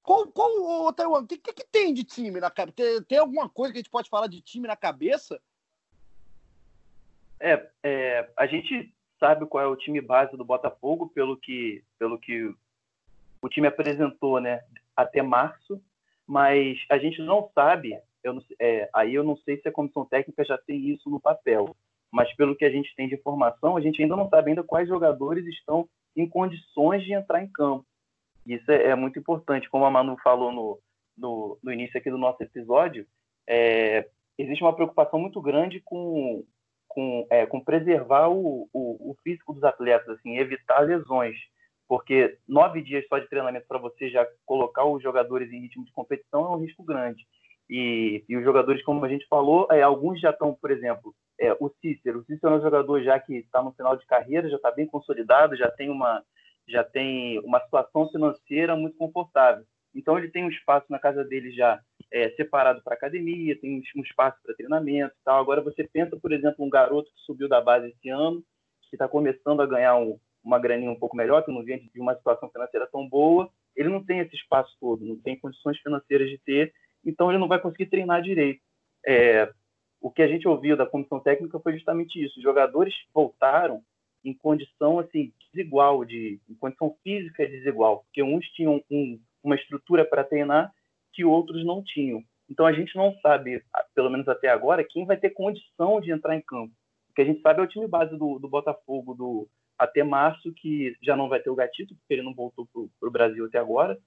Qual, 0.00 0.28
qual 0.28 0.86
o 0.86 0.92
Taiwan? 0.92 1.22
O 1.22 1.26
que, 1.26 1.36
que, 1.38 1.52
que, 1.52 1.66
tem 1.66 1.92
de 1.92 2.04
time 2.04 2.38
na 2.38 2.50
cabeça? 2.50 2.76
Tem, 2.76 3.02
tem, 3.02 3.18
alguma 3.18 3.48
coisa 3.48 3.72
que 3.72 3.78
a 3.78 3.82
gente 3.82 3.90
pode 3.90 4.08
falar 4.08 4.28
de 4.28 4.40
time 4.40 4.68
na 4.68 4.76
cabeça? 4.76 5.40
É, 7.40 7.68
é, 7.82 8.30
a 8.36 8.46
gente 8.46 8.94
sabe 9.18 9.44
qual 9.46 9.64
é 9.64 9.66
o 9.66 9.76
time 9.76 10.00
base 10.00 10.36
do 10.36 10.44
Botafogo, 10.44 11.08
pelo 11.08 11.36
que, 11.36 11.82
pelo 11.98 12.18
que 12.18 12.54
o 13.42 13.48
time 13.48 13.66
apresentou, 13.66 14.40
né? 14.40 14.62
Até 14.94 15.20
março, 15.20 15.82
mas 16.24 16.78
a 16.88 16.96
gente 16.96 17.20
não 17.22 17.50
sabe. 17.54 17.98
Eu 18.24 18.32
não, 18.32 18.42
é, 18.60 18.88
aí 18.94 19.14
eu 19.14 19.22
não 19.22 19.36
sei 19.36 19.60
se 19.60 19.68
a 19.68 19.72
comissão 19.72 20.04
técnica 20.04 20.44
já 20.44 20.58
tem 20.58 20.90
isso 20.90 21.10
no 21.10 21.20
papel, 21.20 21.76
mas 22.10 22.34
pelo 22.36 22.56
que 22.56 22.64
a 22.64 22.70
gente 22.70 22.94
tem 22.96 23.06
de 23.06 23.14
informação, 23.14 23.76
a 23.76 23.80
gente 23.80 24.02
ainda 24.02 24.16
não 24.16 24.28
sabe 24.28 24.50
ainda 24.50 24.62
quais 24.62 24.88
jogadores 24.88 25.46
estão 25.46 25.88
em 26.16 26.28
condições 26.28 27.04
de 27.04 27.12
entrar 27.12 27.42
em 27.42 27.50
campo. 27.50 27.84
Isso 28.46 28.70
é, 28.70 28.88
é 28.88 28.94
muito 28.94 29.18
importante, 29.18 29.68
como 29.68 29.84
a 29.84 29.90
Manu 29.90 30.16
falou 30.22 30.52
no, 30.52 30.78
no, 31.16 31.58
no 31.62 31.72
início 31.72 31.98
aqui 31.98 32.10
do 32.10 32.18
nosso 32.18 32.42
episódio, 32.42 33.06
é, 33.46 34.08
existe 34.38 34.62
uma 34.62 34.74
preocupação 34.74 35.18
muito 35.18 35.40
grande 35.40 35.80
com, 35.80 36.44
com, 36.88 37.26
é, 37.30 37.46
com 37.46 37.60
preservar 37.60 38.28
o, 38.28 38.68
o, 38.72 39.10
o, 39.10 39.16
físico 39.22 39.52
dos 39.52 39.64
atletas, 39.64 40.08
assim, 40.08 40.36
evitar 40.38 40.80
lesões, 40.80 41.36
porque 41.88 42.38
nove 42.48 42.82
dias 42.82 43.06
só 43.08 43.18
de 43.18 43.28
treinamento 43.28 43.66
para 43.66 43.78
você 43.78 44.08
já 44.08 44.26
colocar 44.46 44.84
os 44.84 45.02
jogadores 45.02 45.52
em 45.52 45.60
ritmo 45.60 45.84
de 45.84 45.92
competição 45.92 46.46
é 46.46 46.56
um 46.56 46.60
risco 46.60 46.82
grande. 46.82 47.26
E, 47.68 48.24
e 48.28 48.36
os 48.36 48.44
jogadores, 48.44 48.82
como 48.82 49.04
a 49.04 49.08
gente 49.08 49.26
falou, 49.26 49.66
é, 49.70 49.82
alguns 49.82 50.20
já 50.20 50.30
estão, 50.30 50.54
por 50.54 50.70
exemplo, 50.70 51.14
é, 51.40 51.52
o 51.58 51.70
Cícero. 51.80 52.20
O 52.20 52.24
Cícero 52.24 52.54
é 52.54 52.58
um 52.58 52.62
jogador 52.62 53.02
já 53.02 53.18
que 53.18 53.36
está 53.36 53.62
no 53.62 53.72
final 53.72 53.96
de 53.96 54.06
carreira, 54.06 54.48
já 54.48 54.56
está 54.56 54.70
bem 54.70 54.86
consolidado, 54.86 55.56
já 55.56 55.70
tem 55.70 55.90
uma, 55.90 56.22
já 56.68 56.84
tem 56.84 57.38
uma 57.40 57.60
situação 57.60 58.08
financeira 58.10 58.76
muito 58.76 58.96
confortável. 58.96 59.64
Então 59.94 60.18
ele 60.18 60.28
tem 60.28 60.44
um 60.44 60.50
espaço 60.50 60.86
na 60.90 60.98
casa 60.98 61.24
dele 61.24 61.52
já 61.52 61.80
é, 62.12 62.30
separado 62.30 62.82
para 62.82 62.94
academia, 62.94 63.58
tem 63.60 63.82
um 63.96 64.02
espaço 64.02 64.38
para 64.42 64.54
treinamento 64.54 65.14
tal. 65.24 65.40
Agora 65.40 65.62
você 65.62 65.84
pensa, 65.84 66.16
por 66.16 66.32
exemplo, 66.32 66.64
um 66.64 66.70
garoto 66.70 67.10
que 67.10 67.20
subiu 67.20 67.48
da 67.48 67.60
base 67.60 67.88
esse 67.88 68.08
ano, 68.08 68.42
que 68.90 68.96
está 68.96 69.08
começando 69.08 69.62
a 69.62 69.66
ganhar 69.66 69.96
um, 69.96 70.18
uma 70.42 70.58
graninha 70.58 70.90
um 70.90 70.98
pouco 70.98 71.16
melhor, 71.16 71.44
que 71.44 71.52
não 71.52 71.64
vem 71.64 71.88
de 71.92 72.00
uma 72.00 72.14
situação 72.14 72.50
financeira 72.50 72.88
tão 72.90 73.08
boa, 73.08 73.48
ele 73.74 73.88
não 73.88 74.04
tem 74.04 74.20
esse 74.20 74.34
espaço 74.36 74.76
todo, 74.80 75.04
não 75.04 75.16
tem 75.16 75.38
condições 75.38 75.78
financeiras 75.78 76.28
de 76.28 76.38
ter, 76.38 76.72
então 77.04 77.30
ele 77.30 77.38
não 77.38 77.48
vai 77.48 77.60
conseguir 77.60 77.86
treinar 77.86 78.22
direito. 78.22 78.60
É, 79.06 79.52
o 80.00 80.10
que 80.10 80.22
a 80.22 80.28
gente 80.28 80.46
ouviu 80.46 80.76
da 80.76 80.86
comissão 80.86 81.20
técnica 81.20 81.58
foi 81.60 81.72
justamente 81.74 82.22
isso. 82.22 82.38
Os 82.38 82.42
jogadores 82.42 82.94
voltaram 83.12 83.82
em 84.24 84.32
condição 84.32 84.98
assim 84.98 85.32
desigual 85.52 86.04
de 86.04 86.40
em 86.48 86.54
condição 86.54 86.96
física 87.02 87.46
desigual 87.46 88.04
porque 88.04 88.22
uns 88.22 88.46
tinham 88.48 88.82
um, 88.90 89.20
uma 89.42 89.54
estrutura 89.54 90.04
para 90.04 90.24
treinar 90.24 90.72
que 91.12 91.24
outros 91.24 91.64
não 91.64 91.82
tinham 91.82 92.24
então 92.48 92.66
a 92.66 92.72
gente 92.72 92.96
não 92.96 93.14
sabe 93.20 93.62
pelo 93.94 94.10
menos 94.10 94.26
até 94.26 94.48
agora 94.48 94.84
quem 94.84 95.04
vai 95.04 95.16
ter 95.16 95.30
condição 95.30 96.00
de 96.00 96.10
entrar 96.10 96.34
em 96.34 96.40
campo 96.40 96.72
o 97.10 97.14
que 97.14 97.22
a 97.22 97.24
gente 97.24 97.40
sabe 97.42 97.60
é 97.60 97.62
o 97.62 97.68
time 97.68 97.86
base 97.86 98.16
do, 98.16 98.38
do 98.38 98.48
Botafogo 98.48 99.14
do 99.14 99.48
até 99.78 100.02
março 100.02 100.52
que 100.54 100.96
já 101.02 101.14
não 101.14 101.28
vai 101.28 101.40
ter 101.40 101.50
o 101.50 101.54
Gatito 101.54 101.94
porque 101.94 102.14
ele 102.14 102.22
não 102.22 102.34
voltou 102.34 102.66
para 102.98 103.08
o 103.08 103.12
Brasil 103.12 103.44
até 103.44 103.58
agora 103.58 103.98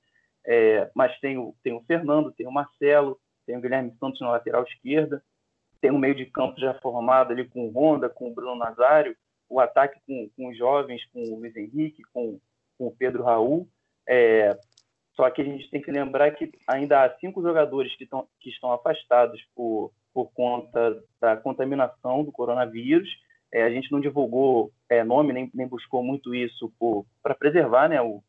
é, 0.47 0.89
mas 0.95 1.17
tem 1.19 1.37
o, 1.37 1.55
tem 1.63 1.73
o 1.73 1.81
Fernando 1.81 2.31
tem 2.31 2.47
o 2.47 2.51
Marcelo 2.51 3.19
tem 3.45 3.57
o 3.57 3.61
Guilherme 3.61 3.93
Santos 3.99 4.19
na 4.21 4.31
lateral 4.31 4.63
esquerda 4.63 5.23
tem 5.81 5.91
um 5.91 5.97
meio 5.97 6.15
de 6.15 6.25
campo 6.25 6.59
já 6.59 6.73
formado 6.75 7.31
ali 7.31 7.47
com 7.47 7.67
o 7.67 7.71
Honda 7.71 8.09
com 8.09 8.29
o 8.29 8.33
Bruno 8.33 8.55
Nazário 8.55 9.15
o 9.49 9.59
ataque 9.59 9.99
com, 10.05 10.29
com 10.35 10.49
os 10.49 10.57
jovens, 10.57 11.03
com 11.11 11.21
o 11.21 11.39
Luiz 11.39 11.55
Henrique, 11.55 12.03
com, 12.13 12.39
com 12.77 12.87
o 12.87 12.95
Pedro 12.95 13.23
Raul. 13.23 13.67
É, 14.07 14.57
só 15.15 15.29
que 15.29 15.41
a 15.41 15.45
gente 15.45 15.69
tem 15.69 15.81
que 15.81 15.91
lembrar 15.91 16.31
que 16.31 16.51
ainda 16.67 17.03
há 17.03 17.17
cinco 17.17 17.41
jogadores 17.41 17.95
que, 17.95 18.05
tão, 18.05 18.27
que 18.39 18.49
estão 18.49 18.71
afastados 18.71 19.41
por, 19.55 19.91
por 20.13 20.31
conta 20.33 21.01
da 21.19 21.37
contaminação 21.37 22.23
do 22.23 22.31
coronavírus. 22.31 23.09
É, 23.51 23.63
a 23.63 23.69
gente 23.69 23.91
não 23.91 23.99
divulgou 23.99 24.71
é, 24.89 25.03
nome, 25.03 25.33
nem, 25.33 25.49
nem 25.53 25.67
buscou 25.67 26.03
muito 26.03 26.35
isso 26.35 26.71
para 27.23 27.33
preservar, 27.33 27.87
né? 27.87 28.01
O, 28.01 28.21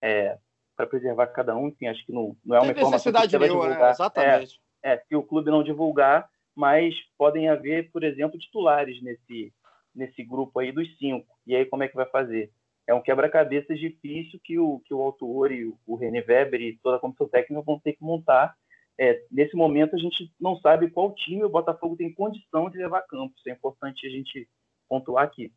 é, 0.00 0.38
para 0.80 0.86
preservar 0.86 1.26
cada 1.26 1.54
um, 1.54 1.68
enfim, 1.68 1.86
acho 1.86 2.04
que 2.06 2.12
não, 2.12 2.34
não 2.44 2.56
é 2.56 2.60
uma 2.60 2.72
Tem 2.72 2.82
informação 2.82 3.12
que 3.12 3.18
você 3.20 3.38
divulgar. 3.38 3.78
Né? 3.78 3.90
Exatamente. 3.90 4.60
É, 4.82 4.94
é, 4.94 4.98
se 4.98 5.14
o 5.14 5.22
clube 5.22 5.50
não 5.50 5.62
divulgar, 5.62 6.28
mas 6.56 6.94
podem 7.18 7.48
haver, 7.48 7.90
por 7.90 8.02
exemplo, 8.02 8.38
titulares 8.38 9.02
nesse, 9.02 9.52
nesse 9.94 10.24
grupo 10.24 10.58
aí 10.58 10.72
dos 10.72 10.88
cinco. 10.96 11.26
E 11.46 11.54
aí 11.54 11.66
como 11.66 11.82
é 11.82 11.88
que 11.88 11.96
vai 11.96 12.06
fazer? 12.06 12.50
É 12.86 12.94
um 12.94 13.02
quebra-cabeças 13.02 13.78
difícil 13.78 14.40
que 14.42 14.58
o, 14.58 14.80
que 14.86 14.94
o 14.94 15.02
autor 15.02 15.52
e 15.52 15.66
o, 15.66 15.78
o 15.86 15.96
René 15.96 16.24
Weber 16.26 16.60
e 16.62 16.78
toda 16.82 16.96
a 16.96 17.00
comissão 17.00 17.28
técnica 17.28 17.62
vão 17.62 17.78
ter 17.78 17.92
que 17.92 18.02
montar. 18.02 18.54
É, 18.98 19.22
nesse 19.30 19.54
momento 19.54 19.96
a 19.96 19.98
gente 19.98 20.32
não 20.40 20.56
sabe 20.60 20.90
qual 20.90 21.14
time 21.14 21.44
o 21.44 21.48
Botafogo 21.48 21.96
tem 21.96 22.12
condição 22.12 22.70
de 22.70 22.78
levar 22.78 23.00
a 23.00 23.06
campo. 23.06 23.34
Isso 23.36 23.48
é 23.48 23.52
importante 23.52 24.06
a 24.06 24.10
gente 24.10 24.48
pontuar 24.88 25.24
aqui. 25.24 25.52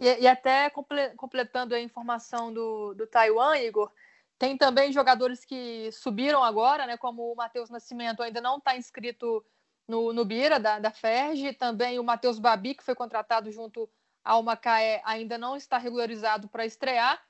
E, 0.00 0.22
e 0.22 0.26
até 0.26 0.70
completando 1.16 1.74
a 1.74 1.80
informação 1.80 2.52
do, 2.52 2.94
do 2.94 3.06
Taiwan, 3.06 3.56
Igor, 3.58 3.90
tem 4.38 4.56
também 4.56 4.92
jogadores 4.92 5.44
que 5.44 5.90
subiram 5.92 6.42
agora, 6.42 6.86
né? 6.86 6.96
Como 6.96 7.32
o 7.32 7.36
Matheus 7.36 7.70
Nascimento 7.70 8.22
ainda 8.22 8.40
não 8.40 8.58
está 8.58 8.76
inscrito 8.76 9.44
no, 9.86 10.12
no 10.12 10.24
Bira, 10.24 10.58
da, 10.58 10.78
da 10.78 10.90
Ferge. 10.90 11.52
Também 11.52 11.98
o 11.98 12.04
Matheus 12.04 12.38
Babi, 12.38 12.74
que 12.74 12.82
foi 12.84 12.94
contratado 12.94 13.50
junto 13.50 13.88
ao 14.24 14.42
Macaé, 14.42 15.02
ainda 15.04 15.38
não 15.38 15.56
está 15.56 15.78
regularizado 15.78 16.48
para 16.48 16.66
estrear. 16.66 17.22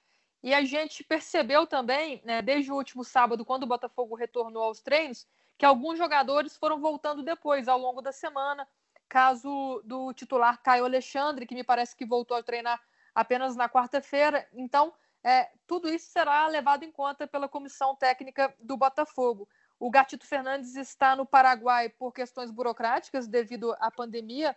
E 0.42 0.54
a 0.54 0.62
gente 0.64 1.02
percebeu 1.02 1.66
também, 1.66 2.20
né, 2.24 2.42
desde 2.42 2.70
o 2.70 2.74
último 2.74 3.02
sábado, 3.02 3.44
quando 3.44 3.64
o 3.64 3.66
Botafogo 3.66 4.14
retornou 4.14 4.62
aos 4.62 4.80
treinos, 4.80 5.26
que 5.56 5.64
alguns 5.64 5.98
jogadores 5.98 6.56
foram 6.56 6.80
voltando 6.80 7.22
depois, 7.22 7.66
ao 7.66 7.78
longo 7.78 8.02
da 8.02 8.12
semana. 8.12 8.68
Caso 9.08 9.82
do 9.84 10.12
titular 10.12 10.60
Caio 10.62 10.84
Alexandre, 10.84 11.46
que 11.46 11.54
me 11.54 11.64
parece 11.64 11.96
que 11.96 12.06
voltou 12.06 12.36
a 12.36 12.42
treinar 12.42 12.80
apenas 13.14 13.54
na 13.54 13.68
quarta-feira. 13.68 14.46
Então, 14.52 14.92
é, 15.22 15.50
tudo 15.66 15.88
isso 15.88 16.10
será 16.10 16.46
levado 16.48 16.82
em 16.82 16.92
conta 16.92 17.26
pela 17.26 17.48
comissão 17.48 17.96
técnica 17.96 18.54
do 18.58 18.76
Botafogo. 18.76 19.48
O 19.78 19.90
Gatito 19.90 20.26
Fernandes 20.26 20.76
está 20.76 21.16
no 21.16 21.26
Paraguai 21.26 21.88
por 21.88 22.12
questões 22.12 22.50
burocráticas 22.50 23.26
devido 23.26 23.74
à 23.80 23.90
pandemia 23.90 24.56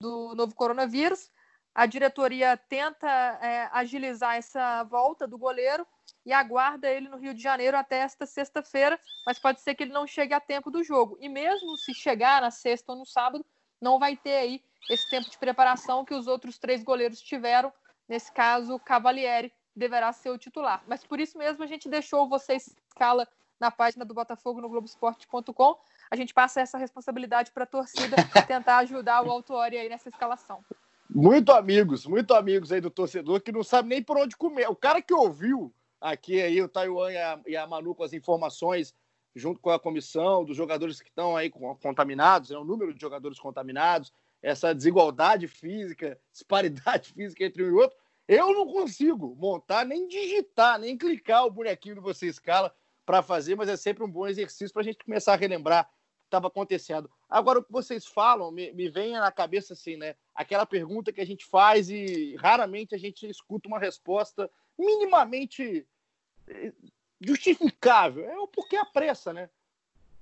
do 0.00 0.34
novo 0.34 0.54
coronavírus. 0.54 1.30
A 1.74 1.86
diretoria 1.86 2.56
tenta 2.56 3.08
é, 3.08 3.70
agilizar 3.72 4.36
essa 4.36 4.84
volta 4.84 5.26
do 5.26 5.38
goleiro 5.38 5.86
e 6.24 6.32
aguarda 6.32 6.90
ele 6.90 7.08
no 7.08 7.16
Rio 7.16 7.32
de 7.32 7.42
Janeiro 7.42 7.76
até 7.76 7.98
esta 7.98 8.26
sexta-feira, 8.26 9.00
mas 9.26 9.38
pode 9.38 9.60
ser 9.60 9.74
que 9.74 9.82
ele 9.82 9.92
não 9.92 10.06
chegue 10.06 10.34
a 10.34 10.40
tempo 10.40 10.70
do 10.70 10.84
jogo. 10.84 11.16
E 11.20 11.28
mesmo 11.28 11.76
se 11.78 11.94
chegar 11.94 12.42
na 12.42 12.50
sexta 12.50 12.92
ou 12.92 12.98
no 12.98 13.06
sábado, 13.06 13.44
não 13.82 13.98
vai 13.98 14.16
ter 14.16 14.36
aí 14.36 14.62
esse 14.88 15.08
tempo 15.10 15.28
de 15.28 15.36
preparação 15.36 16.04
que 16.04 16.14
os 16.14 16.26
outros 16.26 16.56
três 16.56 16.82
goleiros 16.82 17.20
tiveram. 17.20 17.72
Nesse 18.08 18.32
caso, 18.32 18.74
o 18.74 18.80
Cavalieri 18.80 19.52
deverá 19.74 20.12
ser 20.12 20.30
o 20.30 20.38
titular. 20.38 20.82
Mas 20.86 21.04
por 21.04 21.18
isso 21.20 21.36
mesmo 21.36 21.62
a 21.64 21.66
gente 21.66 21.88
deixou 21.88 22.28
você 22.28 22.54
escala 22.54 23.26
na 23.58 23.70
página 23.70 24.04
do 24.04 24.14
Botafogo 24.14 24.60
no 24.60 24.68
Globoesporte.com. 24.68 25.78
A 26.10 26.16
gente 26.16 26.32
passa 26.32 26.60
essa 26.60 26.78
responsabilidade 26.78 27.50
para 27.52 27.64
a 27.64 27.66
torcida 27.66 28.16
tentar 28.46 28.78
ajudar 28.78 29.24
o 29.24 29.30
Autuori 29.30 29.76
aí 29.76 29.88
nessa 29.88 30.08
escalação. 30.08 30.64
Muito 31.08 31.52
amigos, 31.52 32.06
muito 32.06 32.34
amigos 32.34 32.72
aí 32.72 32.80
do 32.80 32.90
torcedor 32.90 33.40
que 33.40 33.52
não 33.52 33.62
sabe 33.62 33.88
nem 33.88 34.02
por 34.02 34.16
onde 34.16 34.36
comer. 34.36 34.68
O 34.68 34.76
cara 34.76 35.02
que 35.02 35.12
ouviu 35.12 35.72
aqui 36.00 36.40
aí 36.40 36.60
o 36.60 36.68
Taiwan 36.68 37.12
e 37.12 37.16
a, 37.16 37.40
e 37.46 37.56
a 37.56 37.66
Manu 37.66 37.94
com 37.94 38.02
as 38.02 38.12
informações 38.12 38.94
junto 39.34 39.60
com 39.60 39.70
a 39.70 39.78
comissão 39.78 40.44
dos 40.44 40.56
jogadores 40.56 41.00
que 41.00 41.08
estão 41.08 41.36
aí 41.36 41.50
contaminados, 41.50 42.50
né, 42.50 42.58
o 42.58 42.64
número 42.64 42.92
de 42.92 43.00
jogadores 43.00 43.38
contaminados, 43.38 44.12
essa 44.42 44.74
desigualdade 44.74 45.48
física, 45.48 46.18
disparidade 46.32 47.12
física 47.14 47.44
entre 47.44 47.62
um 47.62 47.68
e 47.68 47.72
outro, 47.72 47.96
eu 48.28 48.52
não 48.52 48.66
consigo 48.66 49.34
montar, 49.36 49.84
nem 49.84 50.06
digitar, 50.06 50.78
nem 50.78 50.96
clicar 50.96 51.44
o 51.46 51.50
bonequinho 51.50 51.96
do 51.96 52.02
Você 52.02 52.26
Escala 52.26 52.74
para 53.04 53.22
fazer, 53.22 53.56
mas 53.56 53.68
é 53.68 53.76
sempre 53.76 54.04
um 54.04 54.10
bom 54.10 54.26
exercício 54.26 54.72
para 54.72 54.82
a 54.82 54.84
gente 54.84 55.04
começar 55.04 55.32
a 55.32 55.36
relembrar 55.36 55.88
estava 56.32 56.48
acontecendo. 56.48 57.10
Agora, 57.28 57.58
o 57.58 57.62
que 57.62 57.70
vocês 57.70 58.06
falam 58.06 58.50
me, 58.50 58.72
me 58.72 58.88
vem 58.88 59.12
na 59.12 59.30
cabeça 59.30 59.74
assim, 59.74 59.96
né? 59.96 60.16
Aquela 60.34 60.64
pergunta 60.64 61.12
que 61.12 61.20
a 61.20 61.26
gente 61.26 61.44
faz 61.44 61.90
e 61.90 62.34
raramente 62.36 62.94
a 62.94 62.98
gente 62.98 63.28
escuta 63.28 63.68
uma 63.68 63.78
resposta 63.78 64.50
minimamente 64.78 65.86
eh, 66.48 66.72
justificável. 67.24 68.24
É 68.24 68.38
o 68.38 68.46
porquê 68.46 68.76
a 68.76 68.84
pressa, 68.84 69.32
né? 69.32 69.48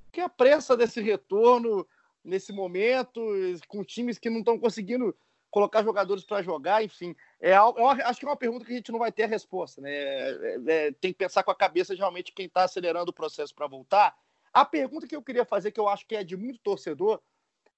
Porque 0.04 0.20
a 0.20 0.28
pressa 0.28 0.76
desse 0.76 1.00
retorno 1.00 1.86
nesse 2.22 2.52
momento, 2.52 3.20
com 3.66 3.82
times 3.82 4.18
que 4.18 4.28
não 4.28 4.40
estão 4.40 4.58
conseguindo 4.58 5.16
colocar 5.50 5.82
jogadores 5.82 6.24
para 6.24 6.42
jogar, 6.42 6.84
enfim. 6.84 7.14
É, 7.40 7.56
eu 7.56 7.88
acho 7.88 8.20
que 8.20 8.26
é 8.26 8.28
uma 8.28 8.36
pergunta 8.36 8.64
que 8.64 8.72
a 8.72 8.76
gente 8.76 8.92
não 8.92 8.98
vai 8.98 9.10
ter 9.10 9.24
a 9.24 9.26
resposta, 9.26 9.80
né? 9.80 9.90
É, 9.92 10.60
é, 10.66 10.92
tem 10.92 11.12
que 11.12 11.18
pensar 11.18 11.42
com 11.42 11.50
a 11.50 11.56
cabeça 11.56 11.94
realmente 11.94 12.32
quem 12.32 12.46
está 12.46 12.64
acelerando 12.64 13.10
o 13.10 13.14
processo 13.14 13.54
para 13.54 13.66
voltar. 13.66 14.16
A 14.52 14.64
pergunta 14.64 15.06
que 15.06 15.16
eu 15.16 15.22
queria 15.22 15.44
fazer, 15.44 15.72
que 15.72 15.80
eu 15.80 15.88
acho 15.88 16.06
que 16.06 16.14
é 16.14 16.22
de 16.22 16.36
muito 16.36 16.60
torcedor, 16.60 17.20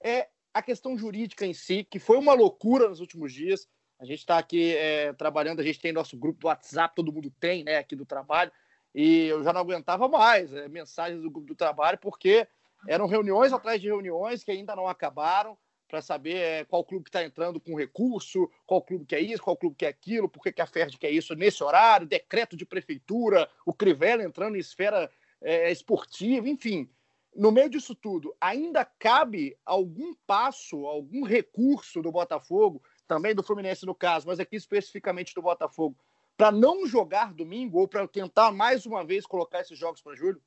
é 0.01 0.29
a 0.53 0.61
questão 0.61 0.99
jurídica 0.99 1.47
em 1.47 1.55
si, 1.55 1.85
que 1.85 1.99
foi 1.99 2.19
uma 2.19 2.35
loucura 2.35 2.89
nos 2.89 3.01
últimos 3.01 3.33
dias. 3.33 3.67
A 3.99 4.05
gente 4.05 4.19
está 4.19 4.37
aqui 4.37 4.75
é, 4.77 5.13
trabalhando, 5.13 5.61
a 5.61 5.63
gente 5.63 5.81
tem 5.81 5.93
nosso 5.93 6.17
grupo 6.17 6.41
do 6.41 6.47
WhatsApp, 6.49 6.95
todo 6.95 7.13
mundo 7.13 7.33
tem, 7.39 7.65
né, 7.65 7.79
aqui 7.79 7.95
do 7.95 8.05
trabalho, 8.05 8.53
e 8.95 9.27
eu 9.27 9.43
já 9.43 9.53
não 9.53 9.61
aguentava 9.61 10.09
mais 10.09 10.53
é, 10.53 10.69
mensagens 10.69 11.23
do 11.23 11.31
grupo 11.31 11.49
do 11.49 11.55
trabalho, 11.55 11.99
porque 11.99 12.47
eram 12.87 13.07
reuniões 13.07 13.53
atrás 13.53 13.81
de 13.81 13.87
reuniões 13.87 14.43
que 14.45 14.51
ainda 14.51 14.75
não 14.75 14.89
acabaram 14.89 15.57
para 15.89 16.01
saber 16.01 16.37
é, 16.37 16.65
qual 16.65 16.83
clube 16.85 17.09
está 17.09 17.23
entrando 17.23 17.61
com 17.61 17.77
recurso, 17.77 18.51
qual 18.67 18.81
clube 18.81 19.05
quer 19.05 19.21
isso, 19.21 19.43
qual 19.43 19.57
clube 19.57 19.77
quer 19.77 19.89
aquilo, 19.89 20.29
por 20.29 20.43
que, 20.43 20.51
que 20.51 20.63
a 20.63 20.67
FERJ 20.67 20.97
quer 20.97 21.11
isso 21.11 21.35
nesse 21.35 21.63
horário, 21.63 22.07
decreto 22.07 22.57
de 22.57 22.65
prefeitura, 22.65 23.49
o 23.67 23.75
Crivella 23.75 24.25
entrando 24.25 24.57
em 24.57 24.61
esfera 24.61 25.11
é, 25.43 25.71
esportiva, 25.71 26.49
enfim. 26.49 26.89
No 27.37 27.53
meio 27.53 27.69
disso 27.69 27.95
tudo, 27.95 28.35
ainda 28.41 28.85
cabe 28.85 29.57
algum 29.67 30.15
passo, 30.27 30.87
algum 30.87 31.25
recurso 31.25 32.01
do 32.01 32.11
Botafogo, 32.11 32.83
também 33.07 33.35
do 33.35 33.43
Fluminense 33.43 33.85
no 33.85 33.95
caso, 33.95 34.27
mas 34.27 34.41
aqui 34.41 34.57
especificamente 34.57 35.35
do 35.35 35.43
Botafogo, 35.43 35.97
para 36.43 36.51
não 36.51 36.85
jogar 36.89 37.33
domingo 37.33 37.79
ou 37.79 37.87
para 37.87 38.05
tentar 38.09 38.51
mais 38.51 38.85
uma 38.85 39.05
vez 39.05 39.25
colocar 39.25 39.61
esses 39.61 39.79
jogos 39.79 40.03
para 40.03 40.17
julho? 40.17 40.43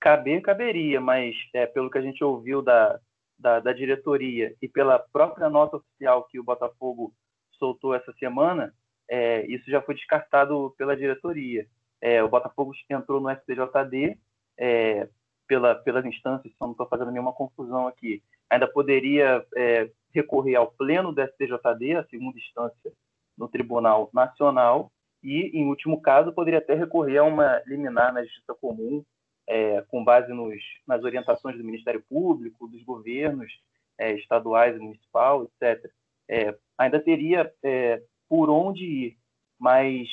Caber, 0.00 0.42
caberia, 0.42 1.00
mas 1.00 1.36
é, 1.54 1.66
pelo 1.66 1.88
que 1.88 1.98
a 1.98 2.02
gente 2.02 2.24
ouviu 2.24 2.60
da, 2.60 2.98
da, 3.38 3.60
da, 3.60 3.72
diretoria 3.72 4.56
e 4.60 4.66
pela 4.66 4.98
própria 4.98 5.48
nota 5.48 5.76
oficial 5.76 6.24
que 6.24 6.40
o 6.40 6.42
Botafogo 6.42 7.14
soltou 7.52 7.94
essa 7.94 8.12
semana, 8.14 8.74
é, 9.08 9.46
isso 9.46 9.70
já 9.70 9.80
foi 9.80 9.94
descartado 9.94 10.74
pela 10.76 10.96
diretoria. 10.96 11.68
É, 12.00 12.20
o 12.20 12.28
Botafogo 12.28 12.72
entrou 12.90 13.20
no 13.20 13.30
STJD 13.30 14.18
é, 14.58 15.08
pela, 15.46 15.76
pelas 15.76 16.04
instâncias, 16.04 16.52
só 16.58 16.64
não 16.64 16.72
estou 16.72 16.88
fazendo 16.88 17.12
nenhuma 17.12 17.32
confusão 17.32 17.86
aqui. 17.86 18.20
Ainda 18.50 18.66
poderia 18.66 19.46
é, 19.54 19.88
recorrer 20.12 20.56
ao 20.56 20.72
pleno 20.72 21.12
do 21.12 21.22
STJD, 21.22 21.94
a 21.94 22.04
segunda 22.10 22.36
instância 22.36 22.92
no 23.38 23.48
Tribunal 23.48 24.10
Nacional, 24.12 24.90
e, 25.22 25.50
em 25.58 25.66
último 25.68 26.00
caso, 26.00 26.32
poderia 26.32 26.58
até 26.58 26.74
recorrer 26.74 27.18
a 27.18 27.24
uma 27.24 27.62
liminar 27.66 28.12
na 28.12 28.22
Justiça 28.22 28.54
Comum, 28.54 29.04
é, 29.48 29.80
com 29.88 30.04
base 30.04 30.32
nos, 30.32 30.60
nas 30.86 31.02
orientações 31.02 31.56
do 31.56 31.64
Ministério 31.64 32.04
Público, 32.08 32.68
dos 32.68 32.82
governos 32.84 33.50
é, 33.98 34.12
estaduais 34.12 34.76
e 34.76 34.78
municipal, 34.78 35.44
etc. 35.44 35.90
É, 36.28 36.54
ainda 36.76 37.00
teria 37.00 37.52
é, 37.64 38.02
por 38.28 38.50
onde 38.50 38.84
ir, 38.84 39.16
mas 39.58 40.06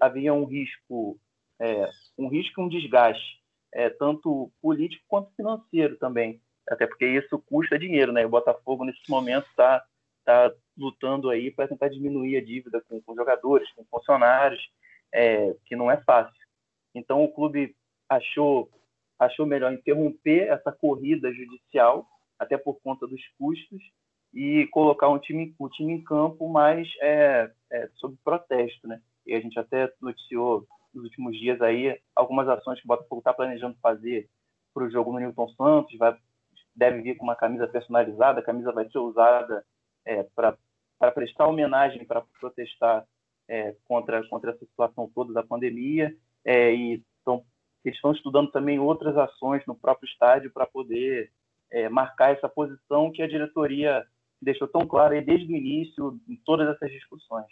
havia, 0.00 0.32
um 0.32 0.44
risco, 0.44 1.18
é, 1.60 1.88
um 2.18 2.28
risco 2.28 2.60
e 2.60 2.64
um 2.64 2.68
desgaste, 2.68 3.40
é, 3.72 3.90
tanto 3.90 4.50
político 4.60 5.04
quanto 5.06 5.34
financeiro 5.36 5.96
também, 5.98 6.40
até 6.68 6.86
porque 6.86 7.06
isso 7.06 7.38
custa 7.46 7.78
dinheiro, 7.78 8.12
né? 8.12 8.24
O 8.26 8.30
Botafogo 8.30 8.84
nesse 8.84 9.08
momento 9.08 9.46
está 9.50 9.84
tá 10.26 10.52
lutando 10.76 11.30
aí 11.30 11.50
para 11.50 11.68
tentar 11.68 11.88
diminuir 11.88 12.36
a 12.36 12.44
dívida 12.44 12.82
com, 12.88 13.00
com 13.00 13.14
jogadores, 13.14 13.70
com 13.72 13.84
funcionários, 13.84 14.60
que 15.64 15.74
não 15.74 15.90
é 15.90 15.96
fácil. 15.98 16.34
Então 16.94 17.24
o 17.24 17.32
clube 17.32 17.74
achou, 18.08 18.68
achou 19.18 19.46
melhor 19.46 19.72
interromper 19.72 20.48
essa 20.48 20.72
corrida 20.72 21.32
judicial, 21.32 22.06
até 22.38 22.58
por 22.58 22.78
conta 22.80 23.06
dos 23.06 23.20
custos, 23.38 23.82
e 24.34 24.66
colocar 24.66 25.08
um 25.08 25.18
time, 25.18 25.54
um 25.58 25.68
time 25.68 25.94
em 25.94 26.04
campo 26.04 26.48
mais 26.48 26.86
é, 27.00 27.50
é, 27.72 27.88
sob 27.94 28.16
protesto. 28.22 28.86
Né? 28.86 29.00
E 29.26 29.34
a 29.34 29.40
gente 29.40 29.58
até 29.58 29.90
noticiou 30.00 30.66
nos 30.92 31.04
últimos 31.04 31.38
dias 31.38 31.60
aí 31.62 31.98
algumas 32.14 32.48
ações 32.48 32.78
que 32.78 32.86
o 32.86 32.88
Botafogo 32.88 33.20
está 33.20 33.32
planejando 33.32 33.76
fazer 33.80 34.28
para 34.74 34.84
o 34.84 34.90
jogo 34.90 35.12
no 35.12 35.18
Newton 35.18 35.48
Santos, 35.50 35.96
vai, 35.96 36.16
deve 36.74 37.00
vir 37.00 37.16
com 37.16 37.24
uma 37.24 37.36
camisa 37.36 37.66
personalizada, 37.66 38.40
a 38.40 38.44
camisa 38.44 38.72
vai 38.72 38.88
ser 38.90 38.98
usada 38.98 39.64
é, 40.06 40.22
para 40.34 41.12
prestar 41.12 41.46
homenagem, 41.46 42.06
para 42.06 42.22
protestar 42.40 43.06
é, 43.48 43.74
contra, 43.84 44.26
contra 44.28 44.52
essa 44.52 44.64
situação 44.64 45.10
toda 45.14 45.32
da 45.32 45.42
pandemia, 45.42 46.16
é, 46.44 46.72
e 46.72 47.04
estão 47.18 47.44
eles 47.84 47.98
estão 47.98 48.10
estudando 48.10 48.50
também 48.50 48.80
outras 48.80 49.16
ações 49.16 49.64
no 49.64 49.74
próprio 49.74 50.08
estádio 50.08 50.50
para 50.50 50.66
poder 50.66 51.30
é, 51.70 51.88
marcar 51.88 52.32
essa 52.32 52.48
posição 52.48 53.12
que 53.12 53.22
a 53.22 53.28
diretoria 53.28 54.04
deixou 54.42 54.66
tão 54.66 54.86
clara 54.86 55.20
desde 55.22 55.52
o 55.52 55.56
início 55.56 56.20
em 56.28 56.36
todas 56.36 56.68
essas 56.68 56.90
discussões. 56.90 57.46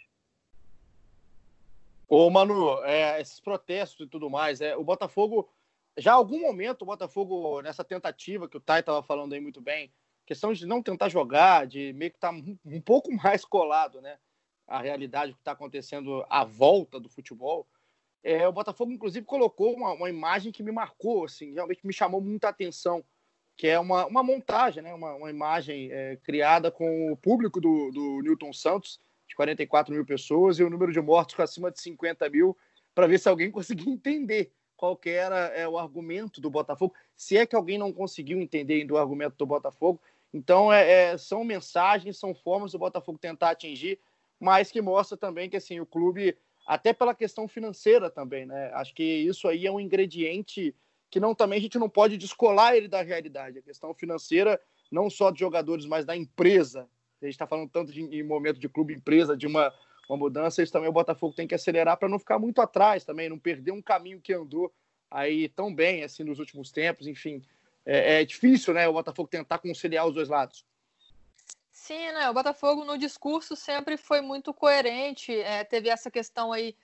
Ô, 2.07 2.29
Manu, 2.29 2.83
é, 2.83 3.19
esses 3.21 3.39
protestos 3.39 4.05
e 4.05 4.09
tudo 4.09 4.29
mais, 4.29 4.59
é, 4.59 4.75
o 4.75 4.83
Botafogo, 4.83 5.49
já 5.97 6.11
há 6.11 6.15
algum 6.15 6.41
momento, 6.41 6.81
o 6.81 6.85
Botafogo, 6.85 7.61
nessa 7.61 7.83
tentativa 7.83 8.47
que 8.47 8.57
o 8.57 8.61
Tai 8.61 8.81
estava 8.81 9.01
falando 9.01 9.33
aí 9.33 9.39
muito 9.39 9.61
bem, 9.61 9.91
questão 10.25 10.51
de 10.53 10.65
não 10.65 10.81
tentar 10.81 11.09
jogar, 11.09 11.67
de 11.67 11.93
meio 11.93 12.11
que 12.11 12.17
estar 12.17 12.31
tá 12.31 12.37
um, 12.65 12.81
pouco 12.81 13.11
mais 13.13 13.45
colado, 13.45 14.01
né? 14.01 14.17
A 14.67 14.81
realidade 14.81 15.33
que 15.33 15.39
está 15.39 15.51
acontecendo 15.51 16.25
à 16.29 16.43
volta 16.43 16.99
do 16.99 17.07
futebol. 17.07 17.67
É, 18.23 18.47
o 18.47 18.51
Botafogo, 18.51 18.91
inclusive, 18.91 19.23
colocou 19.23 19.75
uma, 19.75 19.93
uma, 19.93 20.09
imagem 20.09 20.51
que 20.51 20.63
me 20.63 20.71
marcou, 20.71 21.25
assim, 21.25 21.53
realmente 21.53 21.85
me 21.85 21.93
chamou 21.93 22.19
muita 22.19 22.49
atenção, 22.49 23.03
que 23.55 23.67
é 23.67 23.79
uma, 23.79 24.07
uma 24.07 24.23
montagem, 24.23 24.81
né? 24.81 24.91
uma, 24.93 25.13
uma 25.13 25.29
imagem 25.29 25.91
é, 25.91 26.17
criada 26.23 26.71
com 26.71 27.11
o 27.11 27.15
público 27.15 27.61
do, 27.61 27.91
do 27.91 28.21
Newton 28.23 28.51
Santos, 28.51 28.99
de 29.27 29.35
44 29.35 29.93
mil 29.93 30.03
pessoas, 30.03 30.57
e 30.57 30.63
o 30.63 30.69
número 30.71 30.91
de 30.91 30.99
mortos 30.99 31.39
acima 31.39 31.69
de 31.69 31.79
50 31.79 32.27
mil, 32.31 32.57
para 32.95 33.05
ver 33.05 33.19
se 33.19 33.29
alguém 33.29 33.49
conseguia 33.51 33.93
entender 33.93 34.51
qual 34.75 34.95
que 34.95 35.09
era 35.09 35.47
é, 35.47 35.67
o 35.67 35.77
argumento 35.77 36.41
do 36.41 36.49
Botafogo, 36.49 36.93
se 37.15 37.37
é 37.37 37.45
que 37.45 37.55
alguém 37.55 37.77
não 37.77 37.93
conseguiu 37.93 38.39
entender 38.39 38.83
do 38.85 38.97
argumento 38.97 39.35
do 39.37 39.45
Botafogo. 39.45 40.01
Então, 40.35 40.71
é, 40.71 41.13
é, 41.13 41.17
são 41.17 41.45
mensagens, 41.45 42.19
são 42.19 42.35
formas 42.35 42.73
do 42.73 42.77
Botafogo 42.77 43.17
tentar 43.17 43.51
atingir, 43.51 43.97
mas 44.37 44.69
que 44.69 44.81
mostra 44.81 45.15
também 45.15 45.49
que 45.49 45.55
assim, 45.55 45.79
o 45.79 45.85
clube 45.85 46.37
até 46.67 46.91
pela 46.91 47.15
questão 47.15 47.47
financeira 47.47 48.09
também, 48.09 48.45
né? 48.45 48.69
Acho 48.73 48.93
que 48.93 49.01
isso 49.01 49.47
aí 49.47 49.65
é 49.65 49.71
um 49.71 49.79
ingrediente 49.79 50.75
que 51.09 51.21
não 51.21 51.33
também 51.33 51.57
a 51.57 51.61
gente 51.61 51.79
não 51.79 51.87
pode 51.87 52.17
descolar 52.17 52.75
ele 52.75 52.89
da 52.89 53.01
realidade. 53.01 53.59
A 53.59 53.61
questão 53.61 53.93
financeira, 53.93 54.59
não 54.91 55.09
só 55.09 55.31
de 55.31 55.39
jogadores, 55.39 55.85
mas 55.85 56.03
da 56.03 56.17
empresa. 56.17 56.81
A 57.21 57.25
gente 57.25 57.35
está 57.35 57.47
falando 57.47 57.69
tanto 57.69 57.93
de, 57.93 58.01
em 58.01 58.21
momento 58.21 58.59
de 58.59 58.67
clube 58.67 58.93
empresa, 58.93 59.37
de 59.37 59.47
uma, 59.47 59.73
uma 60.09 60.17
mudança, 60.17 60.61
isso 60.61 60.73
também 60.73 60.89
o 60.89 60.93
Botafogo 60.93 61.33
tem 61.33 61.47
que 61.47 61.55
acelerar 61.55 61.95
para 61.95 62.09
não 62.09 62.19
ficar 62.19 62.37
muito 62.39 62.59
atrás 62.59 63.05
também, 63.05 63.29
não 63.29 63.39
perder 63.39 63.71
um 63.71 63.81
caminho 63.81 64.19
que 64.19 64.33
andou 64.33 64.69
aí 65.09 65.47
tão 65.47 65.73
bem 65.73 66.03
assim 66.03 66.25
nos 66.25 66.39
últimos 66.39 66.73
tempos. 66.73 67.07
Enfim, 67.07 67.41
é, 67.85 68.21
é 68.21 68.25
difícil, 68.25 68.73
né? 68.73 68.87
O 68.87 68.93
Botafogo 68.93 69.29
tentar 69.29 69.59
conciliar 69.59 70.07
os 70.07 70.13
dois 70.13 70.29
lados. 70.29 70.65
Sim, 71.71 72.11
né? 72.13 72.29
O 72.29 72.33
Botafogo 72.33 72.83
no 72.83 72.97
discurso 72.97 73.55
sempre 73.55 73.95
foi 73.95 74.21
muito 74.21 74.53
coerente. 74.53 75.31
É, 75.31 75.63
teve 75.63 75.89
essa 75.89 76.09
questão 76.09 76.51
aí 76.51 76.75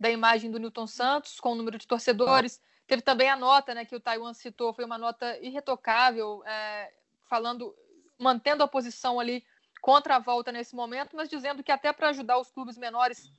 da 0.00 0.10
imagem 0.10 0.50
do 0.50 0.58
Newton 0.58 0.86
Santos 0.86 1.40
com 1.40 1.52
o 1.52 1.54
número 1.54 1.78
de 1.78 1.86
torcedores. 1.86 2.60
Teve 2.86 3.02
também 3.02 3.28
a 3.28 3.36
nota, 3.36 3.74
né, 3.74 3.84
que 3.84 3.94
o 3.94 4.00
Taiwan 4.00 4.32
citou, 4.32 4.72
foi 4.72 4.84
uma 4.84 4.96
nota 4.96 5.38
irretocável, 5.40 6.42
é, 6.46 6.90
falando, 7.28 7.76
mantendo 8.18 8.62
a 8.62 8.68
posição 8.68 9.20
ali 9.20 9.44
contra 9.80 10.16
a 10.16 10.18
volta 10.18 10.50
nesse 10.50 10.74
momento, 10.74 11.14
mas 11.14 11.28
dizendo 11.28 11.62
que 11.62 11.70
até 11.70 11.92
para 11.92 12.08
ajudar 12.08 12.38
os 12.38 12.50
clubes 12.50 12.78
menores 12.78 13.30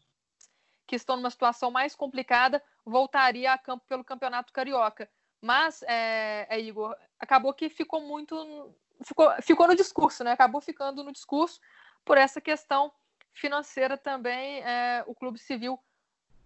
que 0.86 0.96
estão 0.96 1.16
numa 1.16 1.30
situação 1.30 1.72
mais 1.72 1.96
complicada, 1.96 2.64
voltaria 2.86 3.52
a 3.52 3.58
campo 3.58 3.86
pelo 3.88 4.04
Campeonato 4.04 4.54
Carioca. 4.54 5.10
Mas, 5.42 5.82
é, 5.84 6.48
é, 6.50 6.60
Igor, 6.60 6.96
acabou 7.20 7.54
que 7.54 7.70
ficou 7.70 8.02
muito 8.02 8.76
ficou, 9.04 9.32
ficou 9.42 9.68
no 9.68 9.76
discurso, 9.76 10.24
né? 10.24 10.32
Acabou 10.32 10.62
ficando 10.62 11.04
no 11.04 11.12
discurso 11.12 11.60
por 12.04 12.18
essa 12.18 12.42
questão 12.42 12.92
financeira 13.34 13.98
também. 13.98 14.62
É, 14.62 15.04
o 15.08 15.16
Clube 15.16 15.40
Civil, 15.40 15.80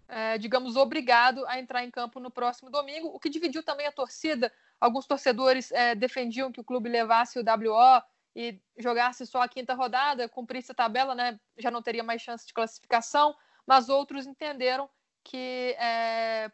é, 0.08 0.38
digamos, 0.38 0.76
obrigado 0.76 1.46
a 1.48 1.60
entrar 1.60 1.84
em 1.84 1.92
campo 1.92 2.20
no 2.20 2.30
próximo 2.30 2.70
domingo, 2.70 3.08
o 3.08 3.20
que 3.20 3.30
dividiu 3.30 3.64
também 3.64 3.88
a 3.88 3.92
torcida. 3.92 4.52
Alguns 4.80 5.08
torcedores 5.08 5.72
é, 5.72 5.96
defendiam 5.96 6.52
que 6.52 6.62
o 6.62 6.64
clube 6.64 6.90
levasse 6.90 7.40
o 7.40 7.44
WO 7.44 8.02
e 8.36 8.60
jogasse 8.78 9.26
só 9.26 9.42
a 9.42 9.48
quinta 9.48 9.74
rodada, 9.74 10.30
cumprisse 10.30 10.72
a 10.72 10.76
tabela, 10.76 11.16
né? 11.16 11.40
Já 11.58 11.72
não 11.72 11.82
teria 11.82 12.04
mais 12.04 12.22
chance 12.22 12.46
de 12.46 12.54
classificação. 12.54 13.36
Mas 13.66 13.90
outros 13.90 14.26
entenderam 14.26 14.90
que 15.24 15.76
é, 15.80 16.52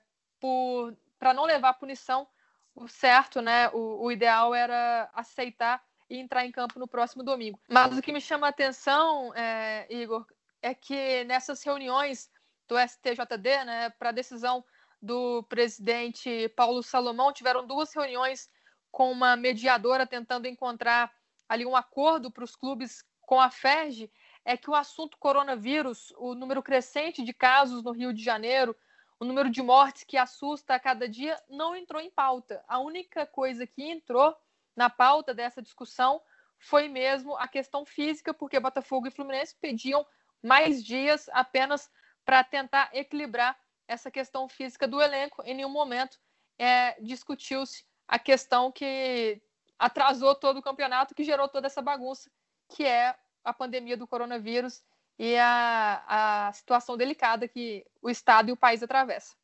para 1.20 1.34
não 1.34 1.44
levar 1.44 1.74
punição 1.74 2.28
o 2.74 2.88
certo, 2.88 3.42
né? 3.42 3.70
O, 3.70 4.06
o 4.06 4.12
ideal 4.12 4.56
era 4.56 5.10
aceitar 5.14 5.84
e 6.10 6.18
entrar 6.18 6.46
em 6.46 6.52
campo 6.52 6.80
no 6.80 6.88
próximo 6.88 7.24
domingo. 7.24 7.60
Mas 7.68 7.98
o 7.98 8.02
que 8.02 8.12
me 8.12 8.22
chama 8.22 8.48
a 8.48 8.50
atenção, 8.50 9.34
é, 9.36 9.86
Igor, 9.90 10.26
é 10.62 10.74
que 10.74 11.24
nessas 11.26 11.62
reuniões 11.62 12.32
do 12.68 12.76
STJD, 12.80 13.66
né, 13.66 13.90
para 13.92 14.12
decisão 14.12 14.64
do 15.02 15.44
presidente 15.44 16.50
Paulo 16.50 16.82
Salomão, 16.82 17.34
tiveram 17.34 17.66
duas 17.66 17.94
reuniões 17.94 18.50
com 18.92 19.12
uma 19.12 19.36
mediadora 19.36 20.06
tentando 20.06 20.48
encontrar 20.48 21.12
ali 21.48 21.66
um 21.66 21.76
acordo 21.76 22.32
para 22.32 22.44
os 22.44 22.56
clubes 22.56 23.04
com 23.22 23.40
a 23.40 23.50
FERJ, 23.50 24.12
é 24.44 24.58
que 24.58 24.70
o 24.70 24.76
assunto 24.76 25.18
coronavírus, 25.20 26.12
o 26.18 26.34
número 26.34 26.64
crescente 26.64 27.24
de 27.24 27.34
casos 27.34 27.84
no 27.84 27.92
Rio 27.92 28.14
de 28.14 28.24
Janeiro, 28.24 28.76
o 29.20 29.26
número 29.26 29.50
de 29.50 29.62
mortes 29.62 30.04
que 30.04 30.16
assusta 30.16 30.76
a 30.76 30.80
cada 30.80 31.08
dia, 31.08 31.38
não 31.50 31.76
entrou 31.76 32.02
em 32.02 32.10
pauta. 32.10 32.64
A 32.68 32.80
única 32.80 33.26
coisa 33.26 33.68
que 33.68 33.84
entrou 33.84 34.36
na 34.76 34.90
pauta 34.90 35.34
dessa 35.34 35.62
discussão 35.62 36.22
foi 36.58 36.88
mesmo 36.88 37.36
a 37.36 37.48
questão 37.48 37.86
física, 37.86 38.34
porque 38.34 38.60
Botafogo 38.60 39.08
e 39.08 39.12
Fluminense 39.12 39.56
pediam 39.60 40.06
mais 40.42 40.84
dias 40.84 41.30
apenas 41.34 41.90
para 42.24 42.44
tentar 42.44 42.90
equilibrar 42.94 43.58
essa 43.88 44.10
questão 44.10 44.48
física 44.48 44.88
do 44.88 45.02
elenco. 45.02 45.42
Em 45.44 45.54
nenhum 45.54 45.70
momento 45.70 46.18
é, 46.58 47.00
discutiu-se 47.02 47.86
a 48.08 48.18
questão 48.18 48.72
que 48.72 49.42
atrasou 49.78 50.36
todo 50.36 50.58
o 50.58 50.62
campeonato, 50.62 51.14
que 51.16 51.24
gerou 51.24 51.48
toda 51.48 51.68
essa 51.68 51.82
bagunça, 51.82 52.32
que 52.70 52.86
é 52.86 53.16
a 53.44 53.54
pandemia 53.54 53.98
do 53.98 54.08
coronavírus 54.08 54.84
e 55.20 55.36
a, 55.36 56.48
a 56.48 56.54
situação 56.54 56.96
delicada 56.96 57.46
que 57.46 57.86
o 58.02 58.10
Estado 58.10 58.50
e 58.50 58.54
o 58.54 58.58
país 58.58 58.82
atravessam. 58.82 59.38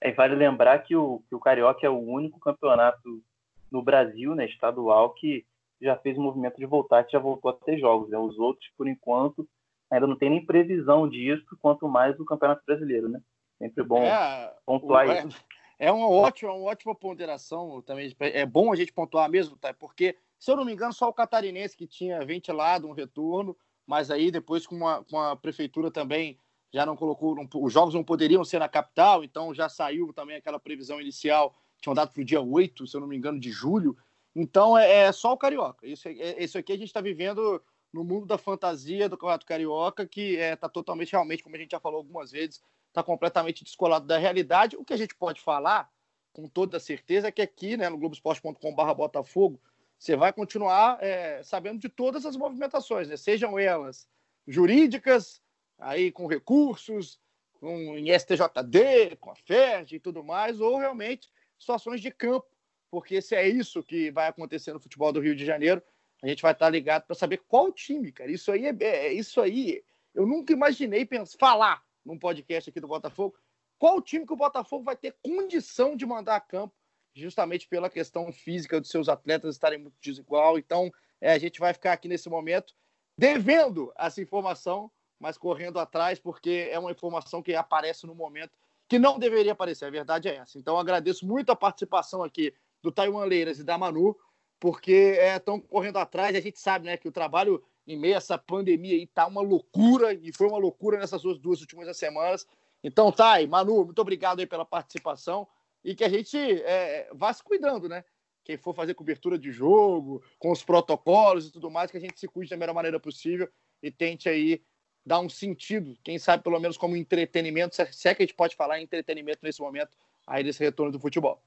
É, 0.00 0.10
vale 0.12 0.34
lembrar 0.34 0.78
que 0.78 0.96
o, 0.96 1.22
que 1.28 1.34
o 1.34 1.40
Carioca 1.40 1.86
é 1.86 1.90
o 1.90 1.98
único 1.98 2.40
campeonato 2.40 3.22
no 3.70 3.82
Brasil, 3.82 4.34
né, 4.34 4.46
estadual, 4.46 5.10
que 5.10 5.44
já 5.80 5.96
fez 5.96 6.16
o 6.16 6.22
movimento 6.22 6.56
de 6.56 6.64
voltar, 6.64 7.04
que 7.04 7.12
já 7.12 7.18
voltou 7.18 7.50
a 7.50 7.54
ter 7.54 7.78
jogos. 7.78 8.08
Né? 8.08 8.16
Os 8.16 8.38
outros, 8.38 8.70
por 8.78 8.88
enquanto, 8.88 9.46
ainda 9.90 10.06
não 10.06 10.16
tem 10.16 10.30
nem 10.30 10.44
previsão 10.44 11.06
disso, 11.06 11.44
quanto 11.60 11.86
mais 11.86 12.18
o 12.18 12.24
Campeonato 12.24 12.62
Brasileiro, 12.64 13.08
né? 13.08 13.20
Sempre 13.58 13.84
bom 13.84 14.02
é, 14.02 14.54
pontuar 14.64 15.08
é, 15.08 15.26
isso. 15.26 15.44
É 15.78 15.92
uma 15.92 16.08
ótima, 16.08 16.52
uma 16.52 16.70
ótima 16.70 16.94
ponderação 16.94 17.82
também. 17.82 18.14
É 18.20 18.46
bom 18.46 18.72
a 18.72 18.76
gente 18.76 18.92
pontuar 18.92 19.28
mesmo, 19.28 19.56
tá? 19.56 19.74
Porque, 19.74 20.16
se 20.38 20.50
eu 20.50 20.56
não 20.56 20.64
me 20.64 20.72
engano, 20.72 20.92
só 20.92 21.08
o 21.08 21.12
catarinense 21.12 21.76
que 21.76 21.86
tinha 21.86 22.24
ventilado 22.24 22.86
um 22.86 22.92
retorno, 22.92 23.56
mas 23.88 24.10
aí 24.10 24.30
depois 24.30 24.66
com, 24.66 24.78
com 25.10 25.18
a 25.18 25.34
prefeitura 25.34 25.90
também 25.90 26.38
já 26.70 26.84
não 26.84 26.94
colocou, 26.94 27.34
não, 27.34 27.48
os 27.54 27.72
jogos 27.72 27.94
não 27.94 28.04
poderiam 28.04 28.44
ser 28.44 28.58
na 28.58 28.68
capital, 28.68 29.24
então 29.24 29.54
já 29.54 29.66
saiu 29.66 30.12
também 30.12 30.36
aquela 30.36 30.60
previsão 30.60 31.00
inicial, 31.00 31.56
tinham 31.80 31.94
dado 31.94 32.12
para 32.12 32.20
o 32.20 32.24
dia 32.24 32.42
8, 32.42 32.86
se 32.86 32.94
eu 32.94 33.00
não 33.00 33.08
me 33.08 33.16
engano, 33.16 33.40
de 33.40 33.50
julho. 33.50 33.96
Então 34.36 34.76
é, 34.76 35.06
é 35.06 35.12
só 35.12 35.32
o 35.32 35.38
Carioca. 35.38 35.86
Isso, 35.86 36.06
é, 36.06 36.44
isso 36.44 36.58
aqui 36.58 36.74
a 36.74 36.76
gente 36.76 36.88
está 36.88 37.00
vivendo 37.00 37.62
no 37.90 38.04
mundo 38.04 38.26
da 38.26 38.36
fantasia 38.36 39.08
do 39.08 39.16
Campeonato 39.16 39.46
Carioca, 39.46 40.06
que 40.06 40.34
está 40.34 40.44
é, 40.44 40.56
tá 40.56 40.68
totalmente, 40.68 41.12
realmente, 41.12 41.42
como 41.42 41.56
a 41.56 41.58
gente 41.58 41.70
já 41.70 41.80
falou 41.80 41.96
algumas 41.96 42.30
vezes, 42.30 42.62
está 42.88 43.02
completamente 43.02 43.64
descolado 43.64 44.06
da 44.06 44.18
realidade. 44.18 44.76
O 44.76 44.84
que 44.84 44.92
a 44.92 44.98
gente 44.98 45.14
pode 45.14 45.40
falar, 45.40 45.90
com 46.30 46.46
toda 46.46 46.78
certeza, 46.78 47.28
é 47.28 47.32
que 47.32 47.40
aqui, 47.40 47.78
né, 47.78 47.88
no 47.88 47.96
globoesporte.com.br 47.96 48.94
Botafogo, 48.94 49.58
você 49.98 50.16
vai 50.16 50.32
continuar 50.32 51.02
é, 51.02 51.42
sabendo 51.42 51.80
de 51.80 51.88
todas 51.88 52.24
as 52.24 52.36
movimentações, 52.36 53.08
né? 53.08 53.16
sejam 53.16 53.58
elas 53.58 54.08
jurídicas, 54.46 55.42
aí 55.78 56.12
com 56.12 56.26
recursos, 56.26 57.20
com 57.54 57.96
em 57.96 58.16
STJD, 58.16 59.16
com 59.20 59.30
a 59.30 59.34
FERJ 59.34 59.96
e 59.96 60.00
tudo 60.00 60.22
mais, 60.22 60.60
ou 60.60 60.78
realmente 60.78 61.28
situações 61.58 62.00
de 62.00 62.10
campo, 62.10 62.46
porque 62.90 63.20
se 63.20 63.34
é 63.34 63.46
isso 63.46 63.82
que 63.82 64.10
vai 64.10 64.28
acontecer 64.28 64.72
no 64.72 64.80
futebol 64.80 65.12
do 65.12 65.20
Rio 65.20 65.34
de 65.34 65.44
Janeiro, 65.44 65.82
a 66.22 66.28
gente 66.28 66.42
vai 66.42 66.52
estar 66.52 66.68
ligado 66.70 67.04
para 67.04 67.14
saber 67.14 67.42
qual 67.48 67.72
time, 67.72 68.10
cara. 68.12 68.30
Isso 68.30 68.50
aí 68.50 68.66
é, 68.66 68.76
é, 68.80 69.12
isso 69.12 69.40
aí. 69.40 69.84
Eu 70.14 70.26
nunca 70.26 70.52
imaginei 70.52 71.04
pensar, 71.04 71.36
falar 71.38 71.82
num 72.04 72.18
podcast 72.18 72.70
aqui 72.70 72.80
do 72.80 72.88
Botafogo 72.88 73.36
qual 73.78 74.02
time 74.02 74.26
que 74.26 74.32
o 74.32 74.36
Botafogo 74.36 74.84
vai 74.84 74.96
ter 74.96 75.16
condição 75.22 75.96
de 75.96 76.04
mandar 76.04 76.36
a 76.36 76.40
campo, 76.40 76.74
justamente 77.20 77.68
pela 77.68 77.90
questão 77.90 78.32
física 78.32 78.80
dos 78.80 78.90
seus 78.90 79.08
atletas 79.08 79.54
estarem 79.54 79.78
muito 79.78 79.96
desigual. 80.00 80.58
Então, 80.58 80.90
é, 81.20 81.32
a 81.32 81.38
gente 81.38 81.60
vai 81.60 81.72
ficar 81.72 81.92
aqui 81.92 82.08
nesse 82.08 82.28
momento 82.28 82.74
devendo 83.16 83.92
essa 83.98 84.22
informação, 84.22 84.90
mas 85.18 85.36
correndo 85.36 85.78
atrás, 85.78 86.18
porque 86.18 86.68
é 86.70 86.78
uma 86.78 86.92
informação 86.92 87.42
que 87.42 87.54
aparece 87.54 88.06
no 88.06 88.14
momento 88.14 88.52
que 88.88 88.98
não 88.98 89.18
deveria 89.18 89.52
aparecer. 89.52 89.84
A 89.84 89.90
verdade 89.90 90.28
é 90.28 90.36
essa. 90.36 90.58
Então, 90.58 90.78
agradeço 90.78 91.26
muito 91.26 91.50
a 91.50 91.56
participação 91.56 92.22
aqui 92.22 92.54
do 92.82 92.92
Taiwan 92.92 93.24
Leiras 93.24 93.58
e 93.58 93.64
da 93.64 93.76
Manu 93.76 94.16
porque 94.60 95.18
estão 95.36 95.56
é, 95.56 95.60
correndo 95.60 95.98
atrás. 95.98 96.34
A 96.36 96.40
gente 96.40 96.58
sabe 96.58 96.86
né, 96.86 96.96
que 96.96 97.08
o 97.08 97.12
trabalho 97.12 97.62
em 97.86 97.96
meio 97.96 98.14
a 98.14 98.18
essa 98.18 98.36
pandemia 98.36 98.94
aí 98.94 99.06
tá 99.06 99.26
uma 99.26 99.40
loucura, 99.40 100.12
e 100.12 100.32
foi 100.32 100.46
uma 100.46 100.58
loucura 100.58 100.98
nessas 100.98 101.22
duas, 101.22 101.38
duas 101.38 101.60
últimas 101.60 101.96
semanas. 101.96 102.46
Então, 102.84 103.10
Thay, 103.10 103.46
Manu, 103.46 103.84
muito 103.84 104.00
obrigado 104.00 104.40
aí 104.40 104.46
pela 104.46 104.64
participação 104.64 105.48
e 105.84 105.94
que 105.94 106.04
a 106.04 106.08
gente 106.08 106.36
é, 106.36 107.08
vá 107.12 107.32
se 107.32 107.42
cuidando, 107.42 107.88
né? 107.88 108.04
Quem 108.44 108.56
for 108.56 108.74
fazer 108.74 108.94
cobertura 108.94 109.38
de 109.38 109.52
jogo, 109.52 110.22
com 110.38 110.50
os 110.50 110.62
protocolos 110.62 111.46
e 111.46 111.52
tudo 111.52 111.70
mais, 111.70 111.90
que 111.90 111.96
a 111.96 112.00
gente 112.00 112.18
se 112.18 112.26
cuide 112.26 112.50
da 112.50 112.56
melhor 112.56 112.74
maneira 112.74 112.98
possível 112.98 113.48
e 113.82 113.90
tente 113.90 114.28
aí 114.28 114.62
dar 115.04 115.20
um 115.20 115.28
sentido, 115.28 115.96
quem 116.04 116.18
sabe 116.18 116.42
pelo 116.42 116.60
menos 116.60 116.76
como 116.76 116.96
entretenimento, 116.96 117.74
se 117.74 118.08
é 118.08 118.14
que 118.14 118.22
a 118.22 118.26
gente 118.26 118.34
pode 118.34 118.54
falar 118.54 118.78
em 118.78 118.84
entretenimento 118.84 119.40
nesse 119.42 119.60
momento, 119.60 119.96
aí 120.26 120.44
desse 120.44 120.62
retorno 120.62 120.92
do 120.92 121.00
futebol. 121.00 121.42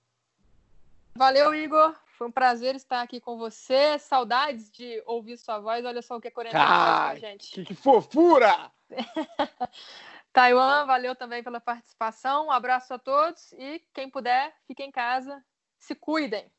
Valeu, 1.16 1.54
Igor. 1.54 1.96
Foi 2.18 2.28
um 2.28 2.32
prazer 2.32 2.76
estar 2.76 3.02
aqui 3.02 3.20
com 3.20 3.38
você. 3.38 4.00
Saudades 4.00 4.72
de 4.72 5.04
ouvir 5.06 5.38
sua 5.38 5.60
voz. 5.60 5.84
Olha 5.86 6.02
só 6.02 6.18
o 6.18 6.22
que 6.22 6.32
faz 6.32 6.52
com 6.52 6.58
a 6.58 7.16
gente. 7.16 7.52
Que, 7.52 7.64
que 7.66 7.76
fofura! 7.76 8.72
Taiwan, 10.34 10.86
valeu 10.86 11.16
também 11.16 11.44
pela 11.44 11.60
participação. 11.60 12.48
Um 12.48 12.52
abraço 12.52 12.94
a 12.94 13.00
todos 13.00 13.52
e 13.54 13.82
quem 13.94 14.10
puder, 14.10 14.56
fique 14.66 14.84
em 14.84 14.92
casa. 14.92 15.44
Se 15.78 15.94
cuidem. 15.94 16.50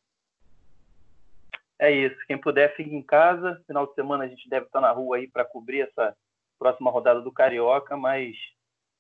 É 1.79 1.91
isso. 1.91 2.17
Quem 2.27 2.39
puder, 2.39 2.77
fique 2.77 2.95
em 2.95 3.03
casa. 3.03 3.63
Final 3.67 3.87
de 3.87 3.95
semana 3.95 4.25
a 4.25 4.29
gente 4.29 4.49
deve 4.49 4.67
estar 4.67 4.81
na 4.81 4.93
rua 4.93 5.17
aí 5.17 5.27
para 5.27 5.45
cobrir 5.45 5.81
essa 5.81 6.17
próxima 6.59 6.91
rodada 6.91 7.21
do 7.21 7.33
Carioca, 7.33 7.97
mas 7.97 8.37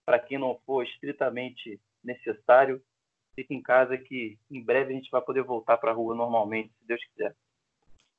para 0.04 0.18
quem 0.18 0.38
não 0.38 0.58
for 0.66 0.82
estritamente 0.82 1.80
necessário, 2.02 2.82
fique 3.36 3.54
em 3.54 3.62
casa 3.62 3.96
que 3.96 4.38
em 4.50 4.62
breve 4.62 4.92
a 4.92 4.96
gente 4.96 5.10
vai 5.10 5.20
poder 5.20 5.42
voltar 5.42 5.76
para 5.76 5.92
a 5.92 5.94
rua 5.94 6.14
normalmente, 6.14 6.72
se 6.78 6.84
Deus 6.84 7.00
quiser. 7.04 7.36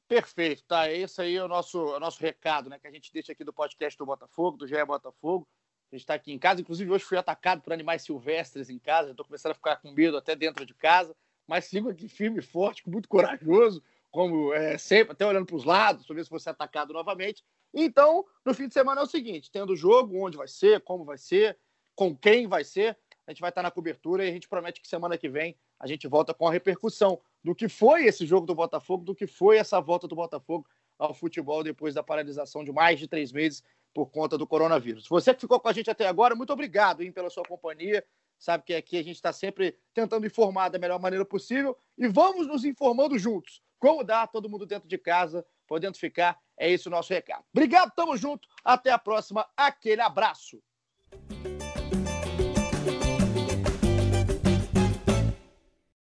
Perfeito, 0.08 0.64
tá? 0.64 0.90
Esse 0.90 1.22
aí 1.22 1.36
é 1.36 1.44
o 1.44 1.48
nosso, 1.48 1.96
o 1.96 2.00
nosso 2.00 2.22
recado, 2.22 2.70
né? 2.70 2.80
Que 2.80 2.88
a 2.88 2.92
gente 2.92 3.12
deixa 3.12 3.32
aqui 3.32 3.44
do 3.44 3.52
podcast 3.52 3.98
do 3.98 4.06
Botafogo, 4.06 4.58
do 4.58 4.68
GE 4.68 4.86
Botafogo. 4.86 5.48
A 5.94 5.96
gente 5.96 6.06
está 6.06 6.16
aqui 6.16 6.34
em 6.34 6.40
casa, 6.40 6.60
inclusive 6.60 6.90
hoje 6.90 7.04
fui 7.04 7.20
atacado 7.20 7.62
por 7.62 7.72
animais 7.72 8.02
silvestres 8.02 8.68
em 8.68 8.80
casa, 8.80 9.12
estou 9.12 9.24
começando 9.24 9.52
a 9.52 9.54
ficar 9.54 9.76
com 9.76 9.92
medo 9.92 10.18
até 10.18 10.36
dentro 10.36 10.66
de 10.66 10.74
casa, 10.74 11.16
mas 11.46 11.66
sigo 11.66 11.88
aqui 11.88 12.08
firme 12.08 12.40
e 12.40 12.42
forte, 12.42 12.90
muito 12.90 13.08
corajoso, 13.08 13.80
como 14.10 14.52
é, 14.56 14.76
sempre, 14.80 15.12
até 15.12 15.24
olhando 15.24 15.46
para 15.46 15.56
os 15.56 15.64
lados, 15.64 16.04
para 16.04 16.16
ver 16.16 16.24
se 16.24 16.32
vou 16.32 16.40
ser 16.40 16.50
atacado 16.50 16.94
novamente. 16.94 17.44
Então, 17.72 18.26
no 18.44 18.56
fim 18.56 18.68
de 18.68 18.74
semana 18.74 19.02
é 19.02 19.04
o 19.04 19.08
seguinte: 19.08 19.52
tendo 19.52 19.74
o 19.74 19.76
jogo, 19.76 20.18
onde 20.26 20.36
vai 20.36 20.48
ser, 20.48 20.82
como 20.82 21.06
vai 21.06 21.20
ser, 21.20 21.60
com 21.94 22.16
quem 22.18 22.48
vai 22.48 22.64
ser, 22.64 22.98
a 23.28 23.32
gente 23.32 23.42
vai 23.42 23.52
estar 23.52 23.62
na 23.62 23.70
cobertura 23.70 24.26
e 24.26 24.30
a 24.30 24.34
gente 24.34 24.50
promete 24.50 24.82
que 24.82 24.88
semana 24.88 25.16
que 25.16 25.30
vem 25.30 25.56
a 25.80 25.86
gente 25.86 26.08
volta 26.08 26.34
com 26.34 26.48
a 26.48 26.52
repercussão 26.52 27.22
do 27.44 27.54
que 27.54 27.70
foi 27.70 28.06
esse 28.06 28.26
jogo 28.26 28.48
do 28.48 28.56
Botafogo, 28.56 29.04
do 29.04 29.14
que 29.14 29.28
foi 29.28 29.58
essa 29.58 29.80
volta 29.80 30.08
do 30.08 30.16
Botafogo 30.16 30.66
ao 30.98 31.14
futebol 31.14 31.64
depois 31.64 31.94
da 31.94 32.02
paralisação 32.02 32.64
de 32.64 32.72
mais 32.72 32.98
de 32.98 33.08
três 33.08 33.32
meses 33.32 33.64
por 33.94 34.08
conta 34.08 34.38
do 34.38 34.48
coronavírus. 34.48 35.08
Você 35.08 35.34
que 35.34 35.42
ficou 35.42 35.60
com 35.60 35.68
a 35.68 35.74
gente 35.74 35.90
até 35.90 36.08
agora, 36.08 36.36
muito 36.36 36.52
obrigado 36.52 37.02
hein, 37.04 37.12
pela 37.12 37.30
sua 37.30 37.44
companhia. 37.44 38.04
Sabe 38.40 38.64
que 38.64 38.74
aqui 38.74 38.98
a 38.98 39.04
gente 39.04 39.16
está 39.16 39.32
sempre 39.32 39.78
tentando 39.94 40.26
informar 40.26 40.70
da 40.70 40.80
melhor 40.80 41.00
maneira 41.00 41.24
possível 41.24 41.78
e 41.98 42.08
vamos 42.08 42.48
nos 42.48 42.66
informando 42.66 43.18
juntos. 43.18 43.62
Como 43.80 44.04
dá, 44.04 44.26
todo 44.26 44.50
mundo 44.50 44.66
dentro 44.66 44.88
de 44.88 44.98
casa, 44.98 45.46
podendo 45.68 45.98
ficar, 45.98 46.40
é 46.58 46.70
esse 46.70 46.88
o 46.88 46.92
nosso 46.92 47.14
recado. 47.14 47.44
Obrigado, 47.54 47.92
tamo 47.96 48.18
junto, 48.18 48.48
até 48.64 48.92
a 48.92 48.98
próxima, 48.98 49.48
aquele 49.56 50.02
abraço. 50.02 50.62